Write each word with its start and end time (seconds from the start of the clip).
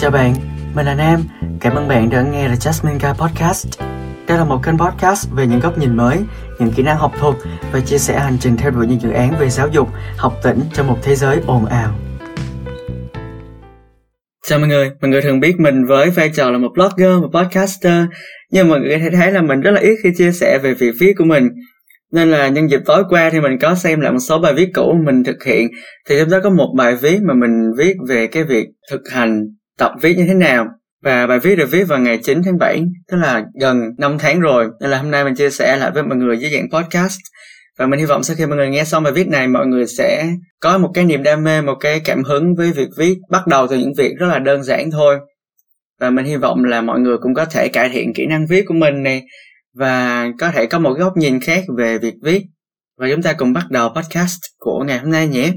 Chào 0.00 0.10
bạn, 0.10 0.34
mình 0.74 0.86
là 0.86 0.94
Nam. 0.94 1.20
Cảm 1.60 1.74
ơn 1.74 1.88
bạn 1.88 2.10
đã 2.10 2.22
nghe 2.22 2.48
The 2.48 2.54
Jasmine 2.54 2.98
Guy 2.98 3.08
Podcast. 3.18 3.80
Đây 4.28 4.38
là 4.38 4.44
một 4.44 4.60
kênh 4.64 4.78
podcast 4.78 5.28
về 5.36 5.46
những 5.46 5.60
góc 5.60 5.78
nhìn 5.78 5.96
mới, 5.96 6.18
những 6.58 6.70
kỹ 6.76 6.82
năng 6.82 6.96
học 6.96 7.12
thuật 7.18 7.34
và 7.72 7.80
chia 7.80 7.98
sẻ 7.98 8.18
hành 8.18 8.36
trình 8.40 8.56
theo 8.56 8.70
đuổi 8.70 8.86
những 8.86 9.00
dự 9.00 9.10
án 9.10 9.34
về 9.40 9.50
giáo 9.50 9.68
dục, 9.68 9.88
học 10.16 10.34
tỉnh 10.42 10.60
trong 10.72 10.86
một 10.86 10.98
thế 11.02 11.14
giới 11.14 11.40
ồn 11.46 11.66
ào. 11.66 11.94
Chào 14.48 14.58
mọi 14.58 14.68
người, 14.68 14.90
mọi 15.00 15.10
người 15.10 15.22
thường 15.22 15.40
biết 15.40 15.54
mình 15.58 15.84
với 15.86 16.10
vai 16.10 16.30
trò 16.34 16.50
là 16.50 16.58
một 16.58 16.70
blogger, 16.74 17.22
một 17.22 17.30
podcaster 17.32 18.04
Nhưng 18.52 18.68
mọi 18.68 18.80
người 18.80 18.90
có 18.90 18.98
thể 18.98 19.10
thấy 19.16 19.32
là 19.32 19.42
mình 19.42 19.60
rất 19.60 19.70
là 19.70 19.80
ít 19.80 19.96
khi 20.02 20.10
chia 20.16 20.32
sẻ 20.32 20.58
về 20.62 20.74
việc 20.74 20.94
viết 21.00 21.12
của 21.18 21.24
mình 21.24 21.48
nên 22.12 22.30
là 22.30 22.48
nhân 22.48 22.70
dịp 22.70 22.80
tối 22.86 23.04
qua 23.08 23.30
thì 23.30 23.40
mình 23.40 23.58
có 23.60 23.74
xem 23.74 24.00
lại 24.00 24.12
một 24.12 24.18
số 24.28 24.38
bài 24.38 24.54
viết 24.54 24.70
cũ 24.74 24.94
mình 25.06 25.24
thực 25.24 25.44
hiện 25.44 25.68
thì 26.08 26.18
trong 26.18 26.30
đó 26.30 26.38
có 26.44 26.50
một 26.50 26.74
bài 26.76 26.96
viết 27.02 27.18
mà 27.22 27.34
mình 27.34 27.72
viết 27.78 27.94
về 28.08 28.26
cái 28.26 28.44
việc 28.44 28.66
thực 28.90 29.00
hành 29.10 29.44
tập 29.78 29.92
viết 30.00 30.14
như 30.16 30.24
thế 30.28 30.34
nào. 30.34 30.66
Và 31.02 31.26
bài 31.26 31.38
viết 31.38 31.56
được 31.56 31.70
viết 31.70 31.84
vào 31.84 31.98
ngày 31.98 32.18
9 32.22 32.42
tháng 32.44 32.58
7 32.58 32.82
tức 33.10 33.16
là 33.16 33.44
gần 33.60 33.82
5 33.98 34.18
tháng 34.18 34.40
rồi. 34.40 34.68
Nên 34.80 34.90
là 34.90 34.98
hôm 34.98 35.10
nay 35.10 35.24
mình 35.24 35.34
chia 35.34 35.50
sẻ 35.50 35.76
lại 35.76 35.90
với 35.90 36.02
mọi 36.02 36.16
người 36.16 36.38
dưới 36.38 36.50
dạng 36.50 36.70
podcast. 36.70 37.18
Và 37.78 37.86
mình 37.86 38.00
hy 38.00 38.06
vọng 38.06 38.22
sau 38.22 38.36
khi 38.36 38.46
mọi 38.46 38.56
người 38.56 38.70
nghe 38.70 38.84
xong 38.84 39.02
bài 39.02 39.12
viết 39.12 39.28
này, 39.28 39.48
mọi 39.48 39.66
người 39.66 39.86
sẽ 39.86 40.30
có 40.60 40.78
một 40.78 40.90
cái 40.94 41.04
niềm 41.04 41.22
đam 41.22 41.44
mê, 41.44 41.60
một 41.62 41.74
cái 41.80 42.00
cảm 42.00 42.24
hứng 42.24 42.54
với 42.54 42.72
việc 42.72 42.88
viết 42.98 43.18
bắt 43.30 43.46
đầu 43.46 43.66
từ 43.66 43.76
những 43.76 43.92
việc 43.98 44.12
rất 44.18 44.26
là 44.26 44.38
đơn 44.38 44.62
giản 44.62 44.90
thôi. 44.90 45.18
Và 46.00 46.10
mình 46.10 46.24
hy 46.24 46.36
vọng 46.36 46.64
là 46.64 46.80
mọi 46.80 47.00
người 47.00 47.16
cũng 47.18 47.34
có 47.34 47.44
thể 47.44 47.68
cải 47.68 47.88
thiện 47.88 48.14
kỹ 48.14 48.26
năng 48.26 48.46
viết 48.46 48.64
của 48.66 48.74
mình 48.74 49.02
này 49.02 49.22
và 49.74 50.26
có 50.38 50.50
thể 50.50 50.66
có 50.66 50.78
một 50.78 50.92
góc 50.98 51.16
nhìn 51.16 51.40
khác 51.40 51.64
về 51.76 51.98
việc 51.98 52.14
viết. 52.22 52.42
Và 52.98 53.08
chúng 53.10 53.22
ta 53.22 53.32
cùng 53.32 53.52
bắt 53.52 53.70
đầu 53.70 53.88
podcast 53.88 54.40
của 54.58 54.84
ngày 54.86 54.98
hôm 54.98 55.10
nay 55.10 55.28
nhé. 55.28 55.52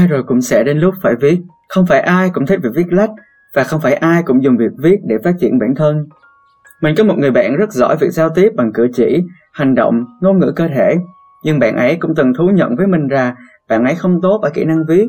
Ai 0.00 0.08
rồi 0.08 0.22
cũng 0.22 0.40
sẽ 0.40 0.62
đến 0.62 0.78
lúc 0.78 0.94
phải 1.02 1.14
viết 1.20 1.38
không 1.68 1.86
phải 1.86 2.00
ai 2.00 2.30
cũng 2.34 2.46
thích 2.46 2.60
việc 2.62 2.70
viết 2.74 2.86
lách 2.92 3.10
và 3.54 3.64
không 3.64 3.80
phải 3.80 3.94
ai 3.94 4.22
cũng 4.22 4.42
dùng 4.42 4.56
việc 4.56 4.72
viết 4.78 4.96
để 5.04 5.16
phát 5.24 5.34
triển 5.40 5.58
bản 5.58 5.74
thân 5.74 6.06
mình 6.82 6.94
có 6.98 7.04
một 7.04 7.18
người 7.18 7.30
bạn 7.30 7.56
rất 7.56 7.72
giỏi 7.72 7.96
việc 8.00 8.10
giao 8.10 8.28
tiếp 8.28 8.52
bằng 8.56 8.72
cử 8.72 8.88
chỉ 8.94 9.24
hành 9.52 9.74
động 9.74 10.04
ngôn 10.20 10.38
ngữ 10.38 10.52
cơ 10.56 10.68
thể 10.68 10.96
nhưng 11.44 11.58
bạn 11.58 11.76
ấy 11.76 11.96
cũng 12.00 12.14
từng 12.14 12.32
thú 12.38 12.50
nhận 12.54 12.76
với 12.76 12.86
mình 12.86 13.08
rằng 13.08 13.34
bạn 13.68 13.84
ấy 13.84 13.94
không 13.94 14.20
tốt 14.22 14.40
ở 14.42 14.50
kỹ 14.50 14.64
năng 14.64 14.84
viết 14.88 15.08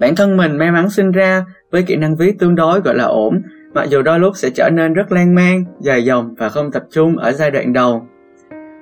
bản 0.00 0.14
thân 0.16 0.36
mình 0.36 0.58
may 0.58 0.70
mắn 0.70 0.90
sinh 0.90 1.10
ra 1.10 1.44
với 1.72 1.82
kỹ 1.82 1.96
năng 1.96 2.16
viết 2.16 2.38
tương 2.38 2.54
đối 2.54 2.80
gọi 2.80 2.94
là 2.94 3.04
ổn 3.04 3.42
mặc 3.76 3.88
dù 3.88 4.02
đôi 4.02 4.18
lúc 4.18 4.36
sẽ 4.36 4.50
trở 4.50 4.70
nên 4.70 4.94
rất 4.94 5.12
lan 5.12 5.34
man, 5.34 5.64
dài 5.80 6.04
dòng 6.04 6.34
và 6.38 6.48
không 6.48 6.72
tập 6.72 6.82
trung 6.90 7.16
ở 7.16 7.32
giai 7.32 7.50
đoạn 7.50 7.72
đầu. 7.72 8.06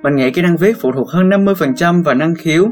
Mình 0.03 0.15
nghĩ 0.15 0.31
kỹ 0.31 0.41
năng 0.41 0.57
viết 0.57 0.77
phụ 0.81 0.91
thuộc 0.91 1.09
hơn 1.09 1.29
50% 1.29 2.03
vào 2.03 2.15
năng 2.15 2.35
khiếu. 2.35 2.67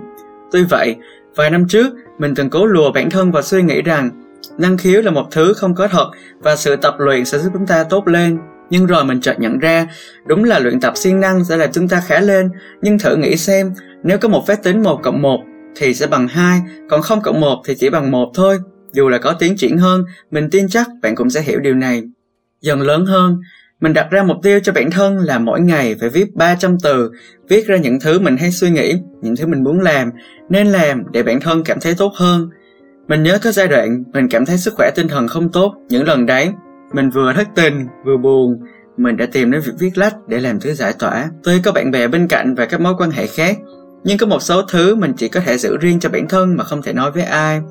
Tuy 0.52 0.64
vậy, 0.64 0.96
vài 1.36 1.50
năm 1.50 1.66
trước, 1.68 1.94
mình 2.20 2.36
từng 2.36 2.50
cố 2.50 2.66
lùa 2.66 2.92
bản 2.92 3.10
thân 3.10 3.32
và 3.32 3.42
suy 3.42 3.62
nghĩ 3.62 3.82
rằng 3.82 4.10
năng 4.58 4.78
khiếu 4.78 5.02
là 5.02 5.12
một 5.12 5.28
thứ 5.32 5.54
không 5.54 5.76
có 5.76 5.88
thật 5.88 6.12
và 6.40 6.56
sự 6.56 6.76
tập 6.76 6.96
luyện 6.98 7.26
sẽ 7.26 7.38
giúp 7.38 7.50
chúng 7.54 7.68
ta 7.68 7.84
tốt 7.84 8.08
lên. 8.08 8.40
Nhưng 8.70 8.86
rồi 8.86 9.06
mình 9.06 9.22
chợt 9.22 9.40
nhận 9.40 9.60
ra, 9.60 9.88
đúng 10.26 10.44
là 10.44 10.60
luyện 10.60 10.80
tập 10.80 10.94
siêng 10.96 11.20
năng 11.20 11.46
sẽ 11.46 11.58
làm 11.58 11.72
chúng 11.72 11.88
ta 11.88 12.02
khá 12.08 12.20
lên, 12.20 12.50
nhưng 12.82 13.00
thử 13.00 13.16
nghĩ 13.16 13.38
xem, 13.38 13.74
nếu 14.04 14.18
có 14.18 14.30
một 14.30 14.48
phép 14.48 14.64
tính 14.64 14.84
1 14.84 15.00
cộng 15.04 15.22
1 15.22 15.40
thì 15.76 15.94
sẽ 15.94 16.08
bằng 16.08 16.28
2, 16.28 16.62
còn 16.90 17.02
0 17.02 17.22
cộng 17.22 17.40
1 17.42 17.62
thì 17.66 17.76
chỉ 17.76 17.90
bằng 17.90 18.12
1 18.12 18.32
thôi. 18.34 18.60
Dù 18.94 19.10
là 19.10 19.18
có 19.18 19.34
tiến 19.34 19.56
triển 19.58 19.78
hơn, 19.78 20.06
mình 20.32 20.50
tin 20.50 20.68
chắc 20.70 20.88
bạn 21.02 21.16
cũng 21.16 21.30
sẽ 21.30 21.42
hiểu 21.42 21.60
điều 21.60 21.74
này. 21.74 22.04
Dần 22.62 22.82
lớn 22.82 23.06
hơn, 23.06 23.38
mình 23.84 23.94
đặt 23.94 24.08
ra 24.12 24.24
mục 24.24 24.38
tiêu 24.44 24.60
cho 24.64 24.72
bản 24.74 24.92
thân 24.92 25.18
là 25.18 25.40
mỗi 25.40 25.62
ngày 25.62 25.96
phải 26.00 26.10
viết 26.10 26.36
300 26.36 26.78
từ, 26.84 27.12
viết 27.50 27.68
ra 27.68 27.78
những 27.78 28.00
thứ 28.00 28.20
mình 28.20 28.38
hay 28.38 28.52
suy 28.52 28.70
nghĩ, 28.70 28.94
những 29.22 29.36
thứ 29.36 29.48
mình 29.48 29.64
muốn 29.64 29.80
làm, 29.80 30.12
nên 30.50 30.68
làm 30.68 31.04
để 31.12 31.24
bản 31.24 31.40
thân 31.40 31.64
cảm 31.64 31.80
thấy 31.80 31.94
tốt 31.98 32.14
hơn. 32.16 32.50
Mình 33.08 33.24
nhớ 33.24 33.40
có 33.44 33.52
giai 33.52 33.68
đoạn 33.68 34.04
mình 34.14 34.28
cảm 34.30 34.46
thấy 34.46 34.58
sức 34.58 34.74
khỏe 34.78 34.92
tinh 34.96 35.08
thần 35.08 35.28
không 35.28 35.52
tốt, 35.52 35.76
những 35.90 36.08
lần 36.08 36.26
đấy 36.26 36.52
mình 36.94 37.10
vừa 37.10 37.34
thất 37.34 37.48
tình, 37.56 37.88
vừa 38.06 38.18
buồn, 38.18 38.60
mình 38.98 39.18
đã 39.18 39.26
tìm 39.32 39.52
đến 39.52 39.62
việc 39.62 39.74
viết 39.80 39.98
lách 39.98 40.16
để 40.28 40.40
làm 40.40 40.60
thứ 40.60 40.74
giải 40.74 40.94
tỏa. 41.00 41.30
Tuy 41.44 41.62
có 41.64 41.72
bạn 41.72 41.92
bè 41.92 42.08
bên 42.08 42.28
cạnh 42.28 42.56
và 42.56 42.66
các 42.66 42.82
mối 42.82 42.94
quan 42.98 43.12
hệ 43.12 43.28
khác, 43.28 43.58
nhưng 44.04 44.18
có 44.18 44.26
một 44.26 44.42
số 44.42 44.62
thứ 44.62 44.96
mình 44.96 45.14
chỉ 45.18 45.30
có 45.30 45.40
thể 45.40 45.58
giữ 45.58 45.78
riêng 45.78 46.00
cho 46.00 46.10
bản 46.10 46.28
thân 46.28 46.58
mà 46.58 46.64
không 46.64 46.82
thể 46.82 46.94
nói 46.94 47.12
với 47.12 47.24
ai 47.24 47.62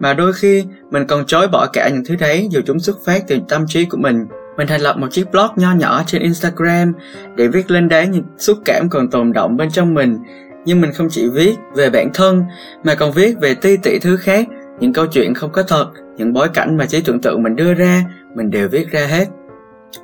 mà 0.00 0.14
đôi 0.14 0.32
khi 0.32 0.64
mình 0.90 1.06
còn 1.06 1.26
chối 1.26 1.48
bỏ 1.48 1.66
cả 1.72 1.88
những 1.88 2.04
thứ 2.04 2.16
đấy 2.16 2.48
dù 2.50 2.60
chúng 2.66 2.80
xuất 2.80 2.96
phát 3.04 3.22
từ 3.28 3.38
tâm 3.48 3.64
trí 3.68 3.84
của 3.84 3.98
mình 3.98 4.16
mình 4.60 4.68
thành 4.68 4.80
lập 4.80 4.98
một 4.98 5.06
chiếc 5.10 5.30
blog 5.32 5.48
nho 5.56 5.72
nhỏ 5.72 6.02
trên 6.06 6.22
Instagram 6.22 6.92
để 7.36 7.48
viết 7.48 7.70
lên 7.70 7.88
đấy 7.88 8.06
những 8.06 8.24
xúc 8.38 8.58
cảm 8.64 8.88
còn 8.90 9.10
tồn 9.10 9.32
động 9.32 9.56
bên 9.56 9.70
trong 9.70 9.94
mình. 9.94 10.18
Nhưng 10.64 10.80
mình 10.80 10.92
không 10.92 11.08
chỉ 11.10 11.28
viết 11.34 11.54
về 11.74 11.90
bản 11.90 12.10
thân, 12.14 12.42
mà 12.84 12.94
còn 12.94 13.12
viết 13.12 13.34
về 13.40 13.54
ti 13.54 13.76
tỷ 13.76 13.98
thứ 13.98 14.16
khác, 14.16 14.46
những 14.80 14.92
câu 14.92 15.06
chuyện 15.06 15.34
không 15.34 15.52
có 15.52 15.62
thật, 15.62 15.86
những 16.16 16.32
bối 16.32 16.48
cảnh 16.54 16.76
mà 16.76 16.86
trí 16.86 17.00
tưởng 17.00 17.20
tượng 17.20 17.42
mình 17.42 17.56
đưa 17.56 17.74
ra, 17.74 18.04
mình 18.36 18.50
đều 18.50 18.68
viết 18.68 18.90
ra 18.90 19.06
hết. 19.06 19.28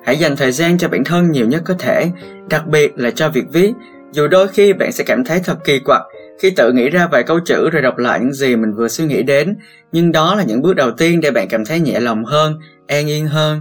Hãy 0.04 0.16
dành 0.16 0.36
thời 0.36 0.52
gian 0.52 0.78
cho 0.78 0.88
bản 0.88 1.04
thân 1.04 1.30
nhiều 1.30 1.46
nhất 1.46 1.62
có 1.64 1.74
thể, 1.78 2.10
đặc 2.50 2.66
biệt 2.66 2.92
là 2.98 3.10
cho 3.10 3.28
việc 3.28 3.44
viết, 3.52 3.72
dù 4.12 4.28
đôi 4.28 4.48
khi 4.48 4.72
bạn 4.72 4.92
sẽ 4.92 5.04
cảm 5.04 5.24
thấy 5.24 5.40
thật 5.44 5.56
kỳ 5.64 5.78
quặc 5.78 6.02
khi 6.38 6.50
tự 6.50 6.72
nghĩ 6.72 6.90
ra 6.90 7.08
vài 7.12 7.22
câu 7.22 7.40
chữ 7.44 7.70
rồi 7.70 7.82
đọc 7.82 7.98
lại 7.98 8.20
những 8.20 8.32
gì 8.32 8.56
mình 8.56 8.74
vừa 8.74 8.88
suy 8.88 9.04
nghĩ 9.04 9.22
đến, 9.22 9.56
nhưng 9.92 10.12
đó 10.12 10.34
là 10.34 10.44
những 10.44 10.62
bước 10.62 10.74
đầu 10.74 10.90
tiên 10.90 11.20
để 11.20 11.30
bạn 11.30 11.48
cảm 11.48 11.64
thấy 11.64 11.80
nhẹ 11.80 12.00
lòng 12.00 12.24
hơn, 12.24 12.58
an 12.86 13.08
yên 13.08 13.26
hơn 13.26 13.60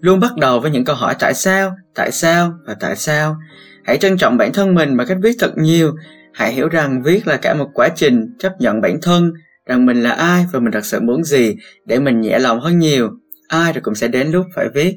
luôn 0.00 0.20
bắt 0.20 0.30
đầu 0.40 0.60
với 0.60 0.70
những 0.70 0.84
câu 0.84 0.96
hỏi 0.96 1.14
tại 1.20 1.34
sao 1.34 1.70
tại 1.94 2.12
sao 2.12 2.52
và 2.66 2.76
tại 2.80 2.96
sao. 2.96 3.36
Hãy 3.84 3.98
trân 3.98 4.16
trọng 4.16 4.36
bản 4.36 4.52
thân 4.52 4.74
mình 4.74 4.96
bằng 4.96 5.06
cách 5.06 5.18
viết 5.22 5.36
thật 5.38 5.52
nhiều. 5.56 5.92
Hãy 6.32 6.52
hiểu 6.52 6.68
rằng 6.68 7.02
viết 7.02 7.26
là 7.26 7.36
cả 7.36 7.54
một 7.54 7.68
quá 7.74 7.88
trình 7.94 8.34
chấp 8.38 8.52
nhận 8.58 8.80
bản 8.80 8.96
thân, 9.02 9.32
rằng 9.66 9.86
mình 9.86 10.02
là 10.02 10.10
ai 10.10 10.46
và 10.52 10.60
mình 10.60 10.72
thật 10.72 10.84
sự 10.84 11.00
muốn 11.00 11.24
gì 11.24 11.56
để 11.86 11.98
mình 11.98 12.20
nhẹ 12.20 12.38
lòng 12.38 12.60
hơn 12.60 12.78
nhiều. 12.78 13.10
Ai 13.48 13.72
rồi 13.72 13.82
cũng 13.82 13.94
sẽ 13.94 14.08
đến 14.08 14.30
lúc 14.30 14.46
phải 14.56 14.68
viết. 14.74 14.96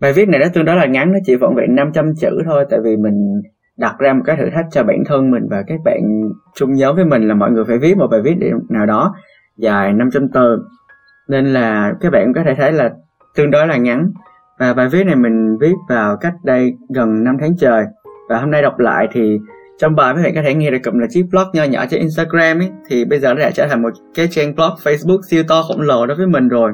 Bài 0.00 0.12
viết 0.12 0.28
này 0.28 0.40
nó 0.40 0.46
tương 0.54 0.64
đối 0.64 0.76
là 0.76 0.86
ngắn, 0.86 1.12
nó 1.12 1.18
chỉ 1.26 1.34
vỏn 1.36 1.54
vẹn 1.56 1.74
500 1.74 2.04
chữ 2.20 2.30
thôi, 2.44 2.64
tại 2.70 2.80
vì 2.84 2.96
mình 2.96 3.14
đặt 3.76 3.94
ra 3.98 4.12
một 4.12 4.22
cái 4.26 4.36
thử 4.36 4.44
thách 4.54 4.66
cho 4.70 4.82
bản 4.82 4.98
thân 5.06 5.30
mình 5.30 5.42
và 5.50 5.62
các 5.66 5.80
bạn 5.84 6.00
chung 6.54 6.72
nhóm 6.72 6.96
với 6.96 7.04
mình 7.04 7.28
là 7.28 7.34
mọi 7.34 7.50
người 7.50 7.64
phải 7.64 7.78
viết 7.78 7.96
một 7.96 8.06
bài 8.10 8.20
viết 8.24 8.34
để 8.38 8.50
nào 8.70 8.86
đó 8.86 9.14
dài 9.56 9.92
500 9.92 10.28
từ 10.34 10.58
nên 11.28 11.46
là 11.46 11.92
các 12.00 12.12
bạn 12.12 12.32
có 12.34 12.42
thể 12.46 12.54
thấy 12.54 12.72
là 12.72 12.90
tương 13.36 13.50
đối 13.50 13.66
là 13.66 13.76
ngắn. 13.76 14.10
Và 14.58 14.74
bài 14.74 14.88
viết 14.88 15.04
này 15.04 15.16
mình 15.16 15.58
viết 15.60 15.74
vào 15.88 16.16
cách 16.16 16.34
đây 16.44 16.74
gần 16.94 17.24
5 17.24 17.36
tháng 17.40 17.56
trời. 17.56 17.84
Và 18.28 18.38
hôm 18.38 18.50
nay 18.50 18.62
đọc 18.62 18.78
lại 18.78 19.08
thì 19.12 19.38
trong 19.78 19.94
bài 19.94 20.14
các 20.16 20.22
bạn 20.22 20.34
có 20.34 20.42
thể 20.44 20.54
nghe 20.54 20.70
được 20.70 20.78
cụm 20.84 20.98
là 20.98 21.06
chiếc 21.10 21.26
blog 21.30 21.44
nho 21.52 21.64
nhỏ 21.64 21.84
trên 21.90 22.00
Instagram 22.00 22.58
ấy. 22.58 22.70
Thì 22.88 23.04
bây 23.04 23.18
giờ 23.18 23.34
nó 23.34 23.40
đã 23.40 23.50
trở 23.50 23.66
thành 23.66 23.82
một 23.82 23.92
cái 24.14 24.28
trang 24.30 24.54
blog 24.54 24.70
Facebook 24.84 25.20
siêu 25.22 25.42
to 25.48 25.62
khổng 25.62 25.80
lồ 25.80 26.06
đối 26.06 26.16
với 26.16 26.26
mình 26.26 26.48
rồi. 26.48 26.72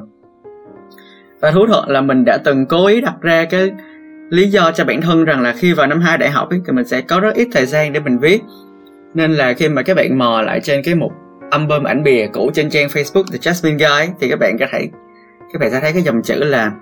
Và 1.41 1.51
thú 1.51 1.67
thật 1.67 1.83
là 1.87 2.01
mình 2.01 2.25
đã 2.25 2.39
từng 2.45 2.67
cố 2.67 2.87
ý 2.87 3.01
đặt 3.01 3.15
ra 3.21 3.45
cái 3.45 3.73
lý 4.31 4.47
do 4.47 4.73
cho 4.73 4.85
bản 4.85 5.01
thân 5.01 5.25
rằng 5.25 5.41
là 5.41 5.55
khi 5.57 5.73
vào 5.73 5.87
năm 5.87 6.01
2 6.01 6.19
đại 6.19 6.31
học 6.31 6.51
ấy, 6.51 6.61
thì 6.67 6.73
mình 6.73 6.85
sẽ 6.85 7.01
có 7.01 7.21
rất 7.21 7.35
ít 7.35 7.49
thời 7.53 7.67
gian 7.67 7.93
để 7.93 8.01
mình 8.01 8.19
viết. 8.19 8.43
Nên 9.15 9.33
là 9.33 9.53
khi 9.53 9.69
mà 9.69 9.83
các 9.83 9.97
bạn 9.97 10.19
mò 10.19 10.43
lại 10.43 10.61
trên 10.61 10.83
cái 10.85 10.95
mục 10.95 11.13
album 11.51 11.85
ảnh 11.85 12.03
bìa 12.03 12.27
cũ 12.33 12.51
trên 12.55 12.71
trang 12.71 12.89
Facebook 12.89 13.25
The 13.33 13.39
Jasmine 13.39 13.79
Guy, 13.79 14.13
thì 14.21 14.29
các 14.31 14.39
bạn 14.39 14.57
có 14.59 14.67
thể, 14.73 14.89
các 15.53 15.59
bạn 15.61 15.71
sẽ 15.71 15.81
thấy 15.81 15.93
cái 15.93 16.03
dòng 16.03 16.23
chữ 16.23 16.45
là 16.45 16.73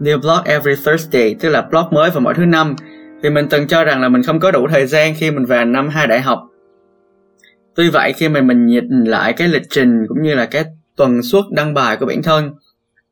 New 0.00 0.20
blog 0.20 0.44
every 0.44 0.74
Thursday, 0.84 1.36
tức 1.40 1.48
là 1.48 1.62
blog 1.62 1.84
mới 1.90 2.10
vào 2.10 2.20
mỗi 2.20 2.34
thứ 2.34 2.44
năm. 2.44 2.76
Thì 3.22 3.30
mình 3.30 3.46
từng 3.50 3.66
cho 3.66 3.84
rằng 3.84 4.00
là 4.00 4.08
mình 4.08 4.22
không 4.22 4.40
có 4.40 4.50
đủ 4.50 4.66
thời 4.70 4.86
gian 4.86 5.14
khi 5.16 5.30
mình 5.30 5.44
vào 5.44 5.64
năm 5.64 5.88
hai 5.88 6.06
đại 6.06 6.20
học. 6.20 6.38
Tuy 7.76 7.90
vậy, 7.90 8.12
khi 8.12 8.28
mà 8.28 8.40
mình 8.40 8.66
nhìn 8.66 9.04
lại 9.04 9.32
cái 9.32 9.48
lịch 9.48 9.62
trình 9.70 10.06
cũng 10.08 10.22
như 10.22 10.34
là 10.34 10.46
cái 10.46 10.64
tuần 10.96 11.22
suất 11.22 11.44
đăng 11.50 11.74
bài 11.74 11.96
của 11.96 12.06
bản 12.06 12.22
thân 12.22 12.50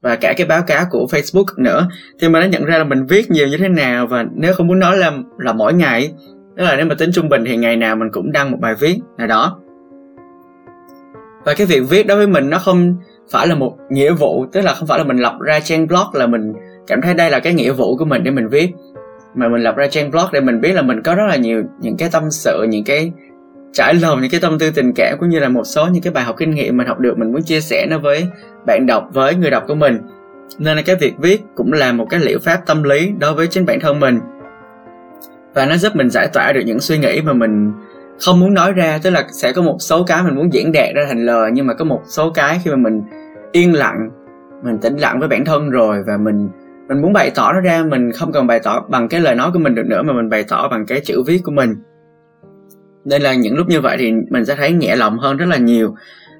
và 0.02 0.16
cả 0.16 0.34
cái 0.36 0.46
báo 0.46 0.62
cáo 0.62 0.84
của 0.90 1.06
Facebook 1.10 1.62
nữa, 1.62 1.88
thì 2.20 2.28
mình 2.28 2.42
đã 2.42 2.46
nhận 2.46 2.64
ra 2.64 2.78
là 2.78 2.84
mình 2.84 3.06
viết 3.06 3.30
nhiều 3.30 3.48
như 3.48 3.56
thế 3.56 3.68
nào 3.68 4.06
và 4.06 4.24
nếu 4.34 4.52
không 4.54 4.66
muốn 4.66 4.78
nói 4.78 4.96
là 4.96 5.12
là 5.38 5.52
mỗi 5.52 5.74
ngày, 5.74 6.12
tức 6.56 6.64
là 6.64 6.76
nếu 6.76 6.86
mà 6.86 6.94
tính 6.94 7.10
trung 7.12 7.28
bình 7.28 7.44
thì 7.46 7.56
ngày 7.56 7.76
nào 7.76 7.96
mình 7.96 8.08
cũng 8.12 8.32
đăng 8.32 8.50
một 8.50 8.58
bài 8.60 8.74
viết 8.80 8.98
nào 9.18 9.26
đó 9.26 9.60
và 11.46 11.54
cái 11.54 11.66
việc 11.66 11.80
viết 11.80 12.06
đối 12.06 12.16
với 12.16 12.26
mình 12.26 12.50
nó 12.50 12.58
không 12.58 12.96
phải 13.30 13.46
là 13.46 13.54
một 13.54 13.76
nghĩa 13.90 14.12
vụ, 14.12 14.46
tức 14.52 14.60
là 14.60 14.74
không 14.74 14.88
phải 14.88 14.98
là 14.98 15.04
mình 15.04 15.16
lập 15.16 15.34
ra 15.40 15.60
trang 15.60 15.86
blog 15.86 16.04
là 16.12 16.26
mình 16.26 16.52
cảm 16.86 17.02
thấy 17.02 17.14
đây 17.14 17.30
là 17.30 17.40
cái 17.40 17.54
nghĩa 17.54 17.72
vụ 17.72 17.96
của 17.96 18.04
mình 18.04 18.24
để 18.24 18.30
mình 18.30 18.48
viết. 18.48 18.70
Mà 19.34 19.48
mình 19.48 19.62
lập 19.62 19.76
ra 19.76 19.86
trang 19.86 20.10
blog 20.10 20.24
để 20.32 20.40
mình 20.40 20.60
biết 20.60 20.72
là 20.72 20.82
mình 20.82 21.02
có 21.02 21.14
rất 21.14 21.24
là 21.28 21.36
nhiều 21.36 21.62
những 21.80 21.96
cái 21.96 22.08
tâm 22.12 22.30
sự, 22.30 22.66
những 22.68 22.84
cái 22.84 23.12
trải 23.72 23.94
lòng, 23.94 24.20
những 24.20 24.30
cái 24.30 24.40
tâm 24.40 24.58
tư 24.58 24.70
tình 24.70 24.92
cảm, 24.96 25.16
cũng 25.20 25.28
như 25.28 25.38
là 25.38 25.48
một 25.48 25.64
số 25.64 25.86
những 25.86 26.02
cái 26.02 26.12
bài 26.12 26.24
học 26.24 26.36
kinh 26.38 26.50
nghiệm 26.50 26.76
mình 26.76 26.86
học 26.86 26.98
được, 26.98 27.18
mình 27.18 27.32
muốn 27.32 27.42
chia 27.42 27.60
sẻ 27.60 27.86
nó 27.90 27.98
với 27.98 28.26
bạn 28.66 28.86
đọc, 28.86 29.08
với 29.12 29.34
người 29.34 29.50
đọc 29.50 29.64
của 29.68 29.74
mình. 29.74 29.98
Nên 30.58 30.76
là 30.76 30.82
cái 30.82 30.96
việc 30.96 31.14
viết 31.18 31.40
cũng 31.54 31.72
là 31.72 31.92
một 31.92 32.06
cái 32.10 32.20
liệu 32.20 32.38
pháp 32.38 32.60
tâm 32.66 32.82
lý 32.82 33.12
đối 33.18 33.34
với 33.34 33.46
chính 33.46 33.66
bản 33.66 33.80
thân 33.80 34.00
mình. 34.00 34.20
Và 35.54 35.66
nó 35.66 35.76
giúp 35.76 35.96
mình 35.96 36.10
giải 36.10 36.28
tỏa 36.32 36.52
được 36.52 36.62
những 36.66 36.80
suy 36.80 36.98
nghĩ 36.98 37.20
mà 37.20 37.32
mình 37.32 37.72
không 38.20 38.40
muốn 38.40 38.54
nói 38.54 38.72
ra, 38.72 38.98
tức 39.02 39.10
là 39.10 39.26
sẽ 39.32 39.52
có 39.52 39.62
một 39.62 39.76
số 39.80 40.04
cái 40.04 40.22
mình 40.22 40.34
muốn 40.34 40.52
diễn 40.52 40.72
đạt 40.72 40.94
ra 40.94 41.04
thành 41.08 41.26
lời, 41.26 41.50
nhưng 41.54 41.66
mà 41.66 41.74
có 41.74 41.84
một 41.84 42.02
số 42.08 42.30
cái 42.30 42.60
khi 42.64 42.70
mà 42.70 42.76
mình 42.76 43.02
yên 43.52 43.74
lặng, 43.74 44.10
mình 44.64 44.78
tĩnh 44.78 44.96
lặng 44.96 45.18
với 45.20 45.28
bản 45.28 45.44
thân 45.44 45.70
rồi 45.70 46.02
và 46.06 46.16
mình 46.16 46.48
mình 46.88 47.02
muốn 47.02 47.12
bày 47.12 47.30
tỏ 47.34 47.52
nó 47.52 47.60
ra, 47.60 47.82
mình 47.90 48.12
không 48.12 48.32
cần 48.32 48.46
bày 48.46 48.60
tỏ 48.60 48.84
bằng 48.88 49.08
cái 49.08 49.20
lời 49.20 49.34
nói 49.34 49.50
của 49.52 49.58
mình 49.58 49.74
được 49.74 49.86
nữa 49.86 50.02
mà 50.02 50.12
mình 50.12 50.28
bày 50.28 50.44
tỏ 50.48 50.68
bằng 50.68 50.86
cái 50.86 51.00
chữ 51.00 51.22
viết 51.26 51.40
của 51.44 51.52
mình. 51.52 51.74
Nên 53.04 53.22
là 53.22 53.34
những 53.34 53.56
lúc 53.56 53.66
như 53.68 53.80
vậy 53.80 53.96
thì 53.98 54.12
mình 54.30 54.44
sẽ 54.44 54.54
thấy 54.56 54.72
nhẹ 54.72 54.96
lòng 54.96 55.18
hơn 55.18 55.36
rất 55.36 55.46
là 55.46 55.56
nhiều. 55.56 55.94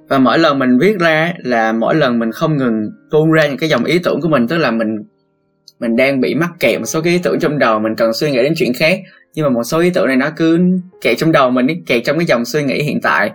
Và 0.08 0.18
mỗi 0.18 0.38
lần 0.38 0.58
mình 0.58 0.78
viết 0.78 0.98
ra 1.00 1.32
là 1.38 1.72
mỗi 1.72 1.94
lần 1.94 2.18
mình 2.18 2.32
không 2.32 2.56
ngừng 2.56 2.90
tuôn 3.10 3.32
ra 3.32 3.46
những 3.46 3.58
cái 3.58 3.68
dòng 3.68 3.84
ý 3.84 3.98
tưởng 3.98 4.20
của 4.20 4.28
mình, 4.28 4.48
tức 4.48 4.58
là 4.58 4.70
mình 4.70 4.96
mình 5.80 5.96
đang 5.96 6.20
bị 6.20 6.34
mắc 6.34 6.50
kẹt 6.60 6.78
một 6.78 6.86
số 6.86 7.00
cái 7.00 7.12
ý 7.12 7.18
tưởng 7.22 7.38
trong 7.40 7.58
đầu, 7.58 7.78
mình 7.78 7.94
cần 7.96 8.12
suy 8.12 8.30
nghĩ 8.30 8.42
đến 8.42 8.52
chuyện 8.56 8.72
khác 8.78 9.00
nhưng 9.36 9.44
mà 9.44 9.50
một 9.50 9.64
số 9.64 9.80
ý 9.80 9.90
tưởng 9.90 10.06
này 10.06 10.16
nó 10.16 10.30
cứ 10.36 10.60
kẹt 11.00 11.18
trong 11.18 11.32
đầu 11.32 11.50
mình 11.50 11.84
kẹt 11.86 12.02
trong 12.04 12.18
cái 12.18 12.26
dòng 12.26 12.44
suy 12.44 12.62
nghĩ 12.62 12.82
hiện 12.82 13.00
tại. 13.02 13.30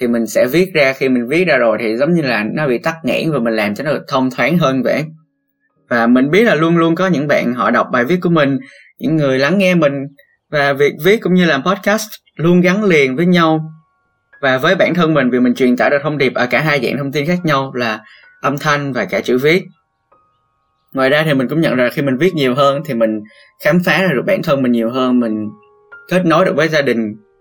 Thì 0.00 0.06
mình 0.06 0.26
sẽ 0.26 0.46
viết 0.46 0.74
ra, 0.74 0.92
khi 0.92 1.08
mình 1.08 1.28
viết 1.28 1.44
ra 1.44 1.56
rồi 1.56 1.78
thì 1.80 1.96
giống 1.96 2.14
như 2.14 2.22
là 2.22 2.44
nó 2.54 2.68
bị 2.68 2.78
tắc 2.78 2.94
nghẽn 3.04 3.32
và 3.32 3.38
mình 3.38 3.54
làm 3.54 3.74
cho 3.74 3.84
nó 3.84 3.92
được 3.92 4.04
thông 4.08 4.30
thoáng 4.30 4.58
hơn 4.58 4.82
vậy. 4.82 5.04
Và 5.88 6.06
mình 6.06 6.30
biết 6.30 6.42
là 6.42 6.54
luôn 6.54 6.76
luôn 6.76 6.94
có 6.94 7.06
những 7.06 7.28
bạn 7.28 7.54
họ 7.54 7.70
đọc 7.70 7.86
bài 7.92 8.04
viết 8.04 8.16
của 8.20 8.30
mình, 8.30 8.58
những 8.98 9.16
người 9.16 9.38
lắng 9.38 9.58
nghe 9.58 9.74
mình. 9.74 9.92
Và 10.50 10.72
việc 10.72 10.92
viết 11.04 11.20
cũng 11.22 11.34
như 11.34 11.44
làm 11.44 11.62
podcast 11.64 12.08
luôn 12.36 12.60
gắn 12.60 12.84
liền 12.84 13.16
với 13.16 13.26
nhau. 13.26 13.60
Và 14.40 14.58
với 14.58 14.74
bản 14.74 14.94
thân 14.94 15.14
mình, 15.14 15.30
vì 15.30 15.40
mình 15.40 15.54
truyền 15.54 15.76
tải 15.76 15.90
được 15.90 15.98
thông 16.02 16.18
điệp 16.18 16.34
ở 16.34 16.46
cả 16.46 16.60
hai 16.60 16.80
dạng 16.82 16.98
thông 16.98 17.12
tin 17.12 17.26
khác 17.26 17.38
nhau 17.44 17.72
là 17.74 18.00
âm 18.42 18.58
thanh 18.58 18.92
và 18.92 19.04
cả 19.04 19.20
chữ 19.20 19.38
viết 19.38 19.62
ngoài 20.96 21.10
ra 21.10 21.22
thì 21.26 21.34
mình 21.34 21.48
cũng 21.48 21.60
nhận 21.60 21.76
ra 21.76 21.88
khi 21.92 22.02
mình 22.02 22.16
viết 22.16 22.34
nhiều 22.34 22.54
hơn 22.54 22.82
thì 22.84 22.94
mình 22.94 23.20
khám 23.64 23.78
phá 23.86 24.02
ra 24.02 24.08
được 24.14 24.22
bản 24.26 24.42
thân 24.42 24.62
mình 24.62 24.72
nhiều 24.72 24.90
hơn 24.90 25.20
mình 25.20 25.48
kết 26.08 26.26
nối 26.26 26.44
được 26.44 26.56
với 26.56 26.68
gia 26.68 26.82
đình 26.82 26.98